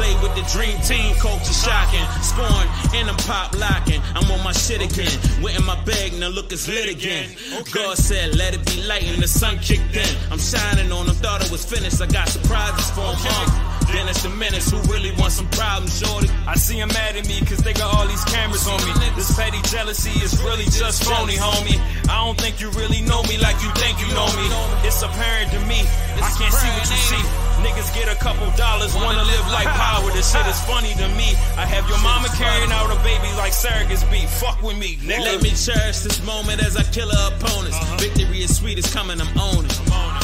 [0.00, 2.04] Played with the dream team, culture shocking.
[2.22, 4.00] Scoring and I'm pop locking.
[4.14, 5.42] I'm on my shit again.
[5.42, 7.30] Went in my bag, now look, it's lit again.
[7.72, 10.16] God said, let it be light, and the sun kicked in.
[10.30, 12.00] I'm shining on them, thought it was finished.
[12.00, 13.85] I got surprises for them.
[13.92, 16.28] Then it's the menace who really want some problems, shorty.
[16.46, 18.92] I see them mad at me cause they got all these cameras on me.
[19.14, 21.78] This petty jealousy is really just phony, homie.
[22.10, 24.46] I don't think you really know me like you think you know me.
[24.86, 25.86] It's apparent to me.
[26.18, 27.24] I can't see what you see.
[27.62, 30.10] Niggas get a couple dollars, wanna live like power.
[30.12, 31.32] This shit is funny to me.
[31.56, 34.26] I have your mama carrying out a baby like surrogates be.
[34.26, 35.24] Fuck with me, nigga.
[35.24, 37.78] Let me cherish this moment as I kill her opponents.
[37.78, 37.96] Uh-huh.
[37.98, 39.72] Victory is sweet, it's coming, I'm owning.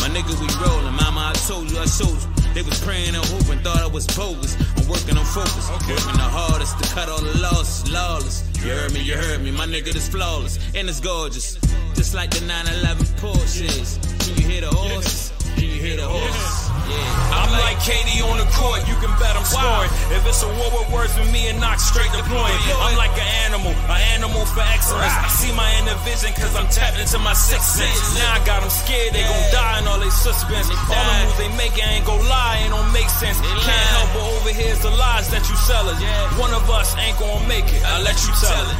[0.03, 0.95] My nigga, we rollin'.
[0.95, 2.32] Mama, I told you, I showed you.
[2.55, 4.57] They was praying and hoping, thought I was bogus.
[4.77, 8.45] I'm working on focus, working the hardest to cut all the losses, lawless.
[8.63, 11.55] You heard me, you heard me, my nigga is flawless and it's gorgeous.
[11.95, 13.99] Just like the 911 Porsches.
[14.21, 15.33] Can you hear the horses?
[15.55, 16.62] Can you hear the horses?
[16.89, 17.39] Yeah.
[17.39, 19.91] I'm like KD on the court, you can bet I'm scoring.
[20.13, 22.59] If it's a war with words with me and knock straight deploying.
[22.83, 25.15] I'm like an animal, an animal for excellence.
[25.15, 28.19] I see my inner vision cause I'm tapped into my sixth sense.
[28.19, 30.69] Now I got them scared, they gon' die in all they suspense.
[30.71, 33.39] All the moves they make, I ain't gon' lie, ain't don't make sense.
[33.41, 35.99] Can't help but overhear the lies that you sell us.
[36.39, 38.79] One of us ain't gon' make it, I'll let you tell it.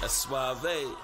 [0.00, 1.03] That's suave.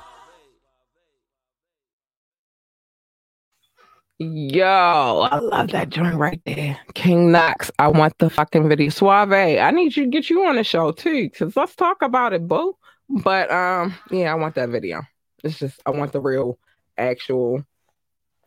[4.23, 6.79] Yo, I love that joint right there.
[6.93, 7.71] King Knox.
[7.79, 8.91] I want the fucking video.
[8.91, 9.33] Suave.
[9.33, 11.31] I need you to get you on the show too.
[11.31, 12.77] Cause let's talk about it, boo.
[13.09, 15.01] But um, yeah, I want that video.
[15.43, 16.59] It's just I want the real
[16.99, 17.65] actual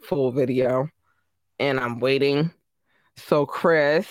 [0.04, 0.90] full video.
[1.58, 2.52] And I'm waiting.
[3.18, 4.08] So Chris,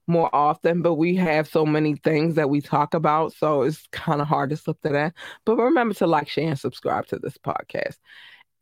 [0.06, 4.20] more often, but we have so many things that we talk about, so it's kind
[4.20, 5.14] of hard to slip to that.
[5.44, 7.96] But remember to like, share, and subscribe to this podcast.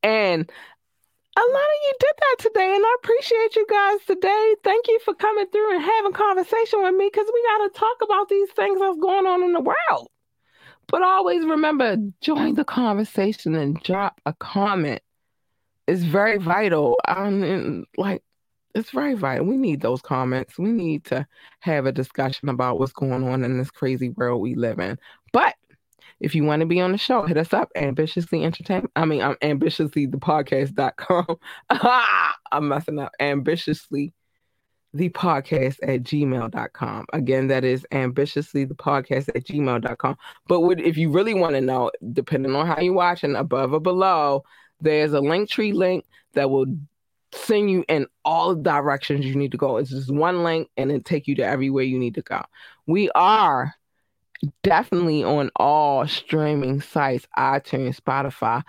[0.02, 0.50] And
[1.34, 4.54] a lot of you did that today, and I appreciate you guys today.
[4.62, 7.96] Thank you for coming through and having conversation with me because we got to talk
[8.02, 10.08] about these things that's going on in the world.
[10.88, 15.00] But always remember, join the conversation and drop a comment.
[15.88, 16.98] It's very vital.
[17.06, 18.22] I mean, like
[18.74, 19.46] it's very vital.
[19.46, 20.58] We need those comments.
[20.58, 21.26] We need to
[21.60, 24.98] have a discussion about what's going on in this crazy world we live in.
[25.32, 25.54] But
[26.20, 28.92] if you want to be on the show, hit us up ambitiously entertainment.
[28.96, 31.36] I mean, I'm ambitiously the podcast.com.
[32.52, 34.14] I'm messing up ambitiously
[34.94, 37.06] the podcast at gmail.com.
[37.12, 40.16] Again, that is ambitiously the podcast at gmail.com.
[40.46, 43.80] But would, if you really want to know, depending on how you're watching, above or
[43.80, 44.44] below,
[44.80, 46.04] there's a link tree link
[46.34, 46.66] that will
[47.32, 49.76] send you in all directions you need to go.
[49.78, 52.42] It's just one link and it take you to everywhere you need to go.
[52.86, 53.74] We are
[54.62, 58.62] definitely on all streaming sites, iTunes, Spotify,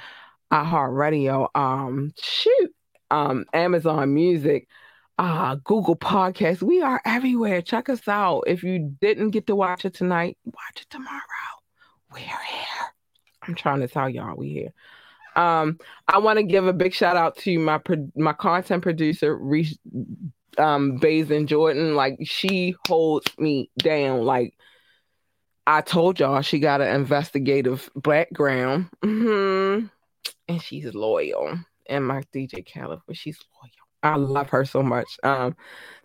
[0.51, 2.71] iHeartRadio, um, shoot,
[3.11, 4.67] um, Amazon Music,
[5.17, 6.61] uh, Google Podcasts.
[6.61, 7.61] We are everywhere.
[7.61, 8.43] Check us out.
[8.47, 11.19] If you didn't get to watch it tonight, watch it tomorrow.
[12.11, 12.93] We're here.
[13.41, 14.73] I'm trying to tell y'all we here.
[15.35, 19.35] Um, I want to give a big shout out to my pro- my content producer,
[19.35, 19.77] Reese
[20.57, 21.95] um Bazin Jordan.
[21.95, 24.21] Like she holds me down.
[24.23, 24.55] Like
[25.65, 28.89] I told y'all, she got an investigative background.
[29.01, 29.85] hmm
[30.47, 31.57] And she's loyal.
[31.87, 32.65] And my DJ
[33.07, 33.71] but she's loyal.
[34.03, 35.17] I love her so much.
[35.23, 35.55] Um,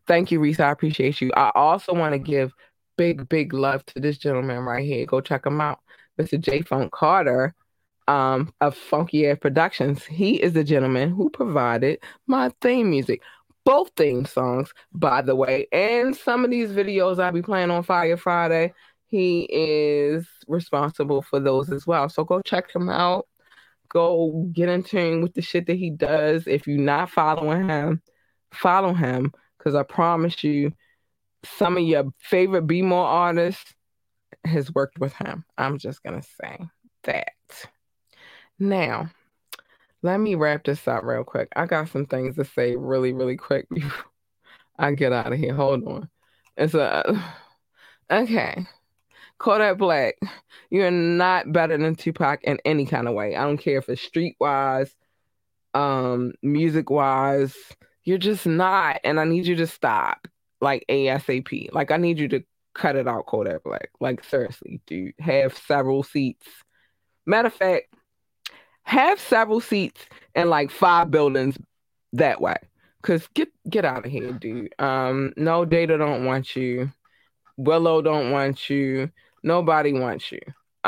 [0.06, 0.60] thank you, Reese.
[0.60, 1.32] I appreciate you.
[1.36, 2.52] I also want to give
[2.96, 5.06] big, big love to this gentleman right here.
[5.06, 5.80] Go check him out.
[6.18, 6.38] Mr.
[6.40, 7.54] J Funk Carter
[8.08, 10.04] um, of Funky Air Productions.
[10.04, 13.22] He is the gentleman who provided my theme music.
[13.64, 17.82] Both theme songs, by the way, and some of these videos I'll be playing on
[17.82, 18.72] Fire Friday.
[19.08, 22.08] He is responsible for those as well.
[22.08, 23.26] So go check him out.
[23.90, 26.46] Go get in tune with the shit that he does.
[26.46, 28.02] If you're not following him,
[28.52, 30.72] follow him because I promise you,
[31.44, 33.74] some of your favorite Be More artists
[34.44, 35.44] has worked with him.
[35.58, 36.58] I'm just gonna say
[37.04, 37.32] that.
[38.58, 39.10] Now,
[40.02, 41.48] let me wrap this up real quick.
[41.56, 44.04] I got some things to say really, really quick before
[44.78, 45.54] I get out of here.
[45.54, 46.08] Hold on.
[46.56, 47.22] It's a
[48.10, 48.66] okay.
[49.38, 50.16] Kodak Black,
[50.68, 53.36] you're not better than Tupac in any kind of way.
[53.36, 54.90] I don't care if it's streetwise,
[55.74, 57.56] um, music wise.
[58.02, 60.26] You're just not, and I need you to stop.
[60.60, 61.72] Like ASAP.
[61.72, 62.42] Like I need you to
[62.74, 63.90] cut it out, Kodak Black.
[64.00, 65.14] Like seriously, dude.
[65.20, 66.48] Have several seats.
[67.26, 67.94] Matter of fact,
[68.88, 71.58] have several seats in like five buildings
[72.14, 72.56] that way.
[73.02, 74.74] Cause get get out of here, dude.
[74.78, 76.90] Um, no data don't want you.
[77.58, 79.10] Willow don't want you.
[79.42, 80.40] Nobody wants you.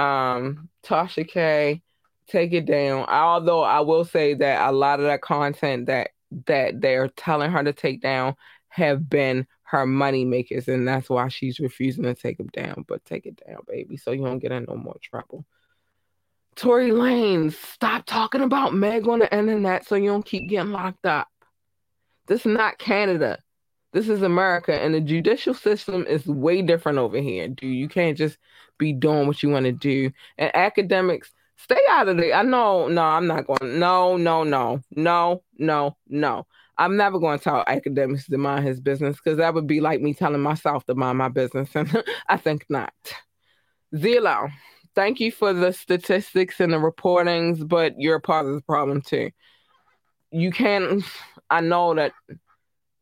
[0.03, 1.82] Um, Tasha K,
[2.26, 3.05] take it down.
[3.07, 6.11] Although I will say that a lot of that content that
[6.46, 8.34] that they're telling her to take down
[8.68, 12.86] have been her money makers, and that's why she's refusing to take them down.
[12.88, 15.44] But take it down, baby, so you don't get in no more trouble.
[16.57, 21.07] Tory Lanez, stop talking about Meg on the internet so you don't keep getting locked
[21.07, 21.28] up.
[22.26, 23.38] This is not Canada.
[23.92, 27.74] This is America, and the judicial system is way different over here, dude.
[27.74, 28.38] You can't just
[28.78, 30.12] be doing what you want to do.
[30.38, 32.32] And Akademiks, stay out of it.
[32.32, 33.80] I know, no, I'm not going.
[33.80, 36.46] No, no, no, no, no, no.
[36.78, 40.01] I'm never going to tell Akademiks to mind his business because that would be like
[40.01, 42.94] me telling myself to mind my business, and I think not.
[43.94, 44.51] Zillow
[44.95, 49.03] thank you for the statistics and the reportings, but you're a part of the problem
[49.03, 49.30] too.
[50.30, 51.03] You can't,
[51.49, 52.12] I know that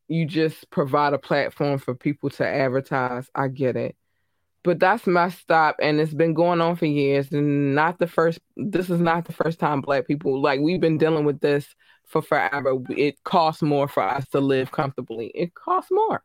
[0.08, 3.28] you just provide a platform for people to advertise.
[3.34, 3.94] I get it.
[4.64, 8.40] But that's messed up and it's been going on for years and not the first
[8.56, 11.66] this is not the first time black people like we've been dealing with this
[12.04, 12.78] for forever.
[12.90, 15.30] It costs more for us to live comfortably.
[15.34, 16.22] It costs more.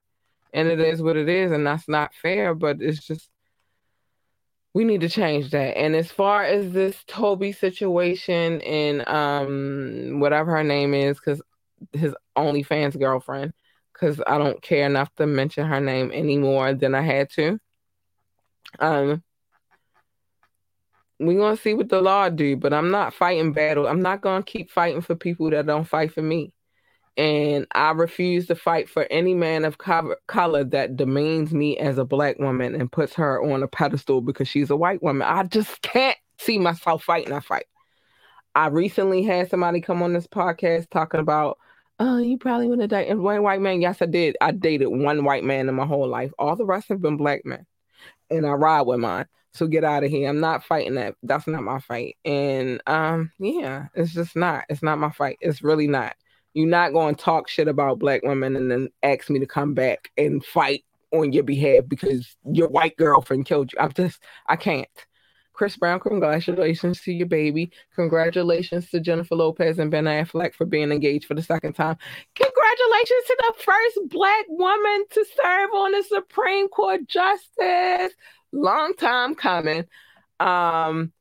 [0.53, 3.29] And it is what it is and that's not fair, but it's just
[4.73, 5.77] we need to change that.
[5.77, 11.41] And as far as this Toby situation and um whatever her name is, because
[11.93, 13.53] his OnlyFans girlfriend,
[13.93, 17.59] because I don't care enough to mention her name anymore than I had to.
[18.79, 19.23] Um
[21.19, 23.87] we're gonna see what the law do, but I'm not fighting battle.
[23.87, 26.51] I'm not gonna keep fighting for people that don't fight for me
[27.15, 32.05] and I refuse to fight for any man of color that demeans me as a
[32.05, 35.27] black woman and puts her on a pedestal because she's a white woman.
[35.27, 37.65] I just can't see myself fighting that fight.
[38.55, 41.57] I recently had somebody come on this podcast talking about,
[41.99, 43.81] oh, you probably would have dated one white man.
[43.81, 44.35] Yes, I did.
[44.41, 46.31] I dated one white man in my whole life.
[46.39, 47.65] All the rest have been black men,
[48.29, 49.27] and I ride with mine.
[49.53, 50.29] So get out of here.
[50.29, 51.15] I'm not fighting that.
[51.21, 52.17] That's not my fight.
[52.25, 54.65] And um, yeah, it's just not.
[54.67, 55.37] It's not my fight.
[55.41, 56.15] It's really not.
[56.53, 59.73] You're not going to talk shit about black women and then ask me to come
[59.73, 63.79] back and fight on your behalf because your white girlfriend killed you.
[63.79, 64.87] I'm just, I can't.
[65.53, 67.71] Chris Brown, congratulations to your baby.
[67.95, 71.95] Congratulations to Jennifer Lopez and Ben Affleck for being engaged for the second time.
[72.35, 78.13] Congratulations to the first black woman to serve on the Supreme Court justice.
[78.51, 79.85] Long time coming.
[80.39, 81.13] Um,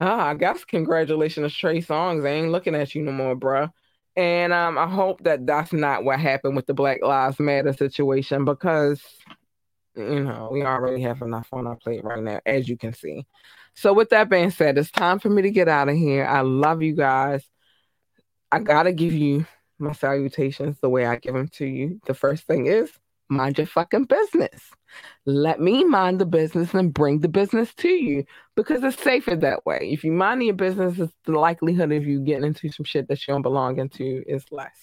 [0.00, 2.26] oh, I guess congratulations to Trey Songz.
[2.26, 3.70] I ain't looking at you no more, bruh.
[4.16, 8.44] And um, I hope that that's not what happened with the Black Lives Matter situation
[8.44, 9.00] because,
[9.96, 13.26] you know, we already have enough on our plate right now, as you can see.
[13.74, 16.24] So, with that being said, it's time for me to get out of here.
[16.24, 17.44] I love you guys.
[18.50, 19.46] I got to give you
[19.78, 22.00] my salutations the way I give them to you.
[22.06, 22.90] The first thing is
[23.30, 24.70] mind your fucking business.
[25.24, 28.24] Let me mind the business and bring the business to you
[28.56, 29.90] because it's safer that way.
[29.92, 33.32] If you mind your business, the likelihood of you getting into some shit that you
[33.32, 34.76] don't belong into is less.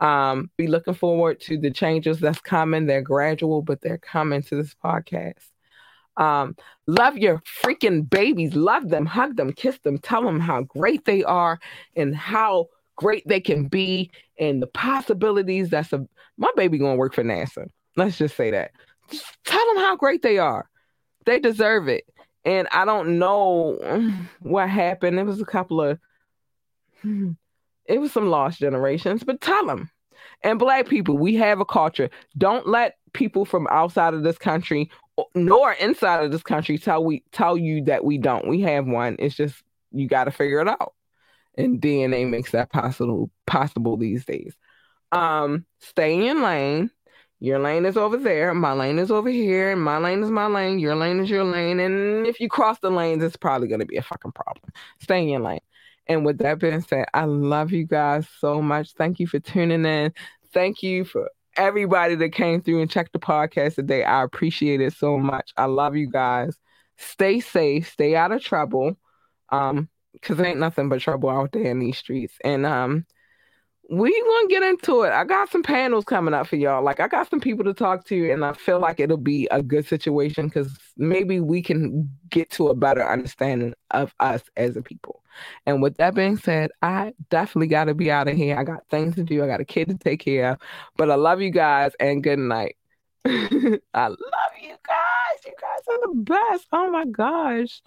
[0.00, 2.86] Um, be looking forward to the changes that's coming.
[2.86, 5.34] They're gradual, but they're coming to this podcast.
[6.16, 6.56] Um,
[6.86, 8.54] love your freaking babies.
[8.54, 11.60] Love them, hug them, kiss them, tell them how great they are
[11.96, 12.68] and how
[13.00, 17.66] great they can be and the possibilities that's a my baby gonna work for NASA.
[17.96, 18.72] Let's just say that.
[19.10, 20.68] Just tell them how great they are.
[21.24, 22.04] They deserve it.
[22.44, 23.78] And I don't know
[24.40, 25.18] what happened.
[25.18, 25.98] It was a couple of
[27.04, 29.90] it was some lost generations, but tell them.
[30.42, 32.10] And black people, we have a culture.
[32.36, 34.90] Don't let people from outside of this country
[35.34, 38.46] nor inside of this country tell we tell you that we don't.
[38.46, 39.16] We have one.
[39.18, 40.94] It's just you got to figure it out.
[41.56, 44.54] And DNA makes that possible possible these days.
[45.12, 46.90] Um, stay in your lane.
[47.40, 48.52] Your lane is over there.
[48.54, 49.74] My lane is over here.
[49.74, 50.78] My lane is my lane.
[50.78, 51.80] Your lane is your lane.
[51.80, 54.70] And if you cross the lanes, it's probably going to be a fucking problem.
[55.00, 55.60] Stay in your lane.
[56.06, 58.92] And with that being said, I love you guys so much.
[58.92, 60.12] Thank you for tuning in.
[60.52, 64.04] Thank you for everybody that came through and checked the podcast today.
[64.04, 65.52] I appreciate it so much.
[65.56, 66.56] I love you guys.
[66.98, 67.90] Stay safe.
[67.90, 68.96] Stay out of trouble.
[69.48, 69.88] Um,
[70.20, 72.34] because ain't nothing but trouble out there in these streets.
[72.44, 73.06] And um,
[73.90, 75.12] we gonna get into it.
[75.12, 76.82] I got some panels coming up for y'all.
[76.82, 79.62] Like I got some people to talk to, and I feel like it'll be a
[79.62, 84.82] good situation because maybe we can get to a better understanding of us as a
[84.82, 85.22] people.
[85.66, 88.56] And with that being said, I definitely got to be out of here.
[88.56, 89.42] I got things to do.
[89.42, 90.58] I got a kid to take care of.
[90.96, 92.76] But I love you guys, and good night.
[93.24, 93.28] I
[93.94, 94.18] love
[94.62, 95.44] you guys.
[95.44, 96.66] You guys are the best.
[96.72, 97.82] Oh my gosh.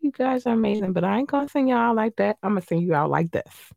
[0.00, 2.38] You guys are amazing, but I ain't gonna sing y'all like that.
[2.42, 3.72] I'm gonna sing you out like this.